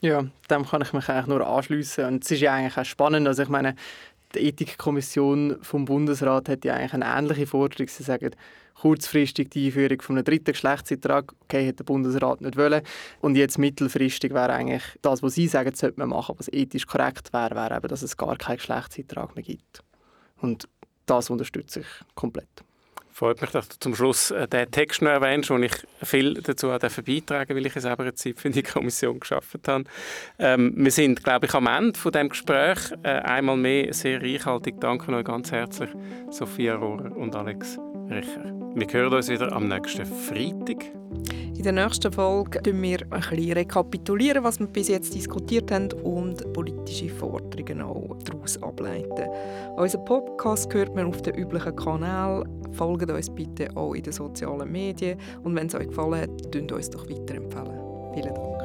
[0.00, 3.26] Ja, dem kann ich mich eigentlich nur anschließen und es ist ja eigentlich auch spannend,
[3.28, 3.74] also ich meine,
[4.34, 7.88] Die Ethikkommission vom Bundesrat hat ja eigentlich eine ähnliche Forderung.
[7.88, 8.30] Sie sagen,
[8.74, 12.82] kurzfristig die Einführung von einem dritten Geschlechtseintrag, okay, hat der Bundesrat nicht wollen.
[13.20, 17.32] Und jetzt mittelfristig wäre eigentlich das, was Sie sagen, sollte man machen, was ethisch korrekt
[17.32, 19.82] wäre, wäre eben, dass es gar keinen Geschlechtseintrag mehr gibt.
[20.36, 20.68] Und
[21.06, 22.67] das unterstütze ich komplett.
[23.18, 25.72] Freut mich, dass du zum Schluss äh, den Text noch erwähnst, wo ich
[26.04, 29.82] viel dazu beitragen weil ich es selber eine Zeit für die Kommission geschafft habe.
[30.38, 32.78] Ähm, wir sind, glaube ich, am Ende von dem Gespräch.
[33.02, 34.76] Äh, einmal mehr sehr reichhaltig.
[34.78, 35.90] Danke euch ganz herzlich,
[36.30, 37.76] Sophia Rohrer und Alex
[38.08, 38.52] Richer.
[38.76, 40.84] Wir hören uns wieder am nächsten Freitag.
[41.58, 45.90] In der nächsten Folge rekapitulieren wir ein bisschen rekapitulieren, was wir bis jetzt diskutiert haben
[46.04, 49.28] und politische Forderungen auch daraus ableiten.
[49.76, 52.48] Unseren Podcast hört man auf den üblichen Kanälen.
[52.74, 56.90] Folgt uns bitte auch in den sozialen Medien und wenn es euch gefallen hat, uns
[56.90, 57.80] doch weiterempfehlen.
[58.14, 58.57] Vielen Dank.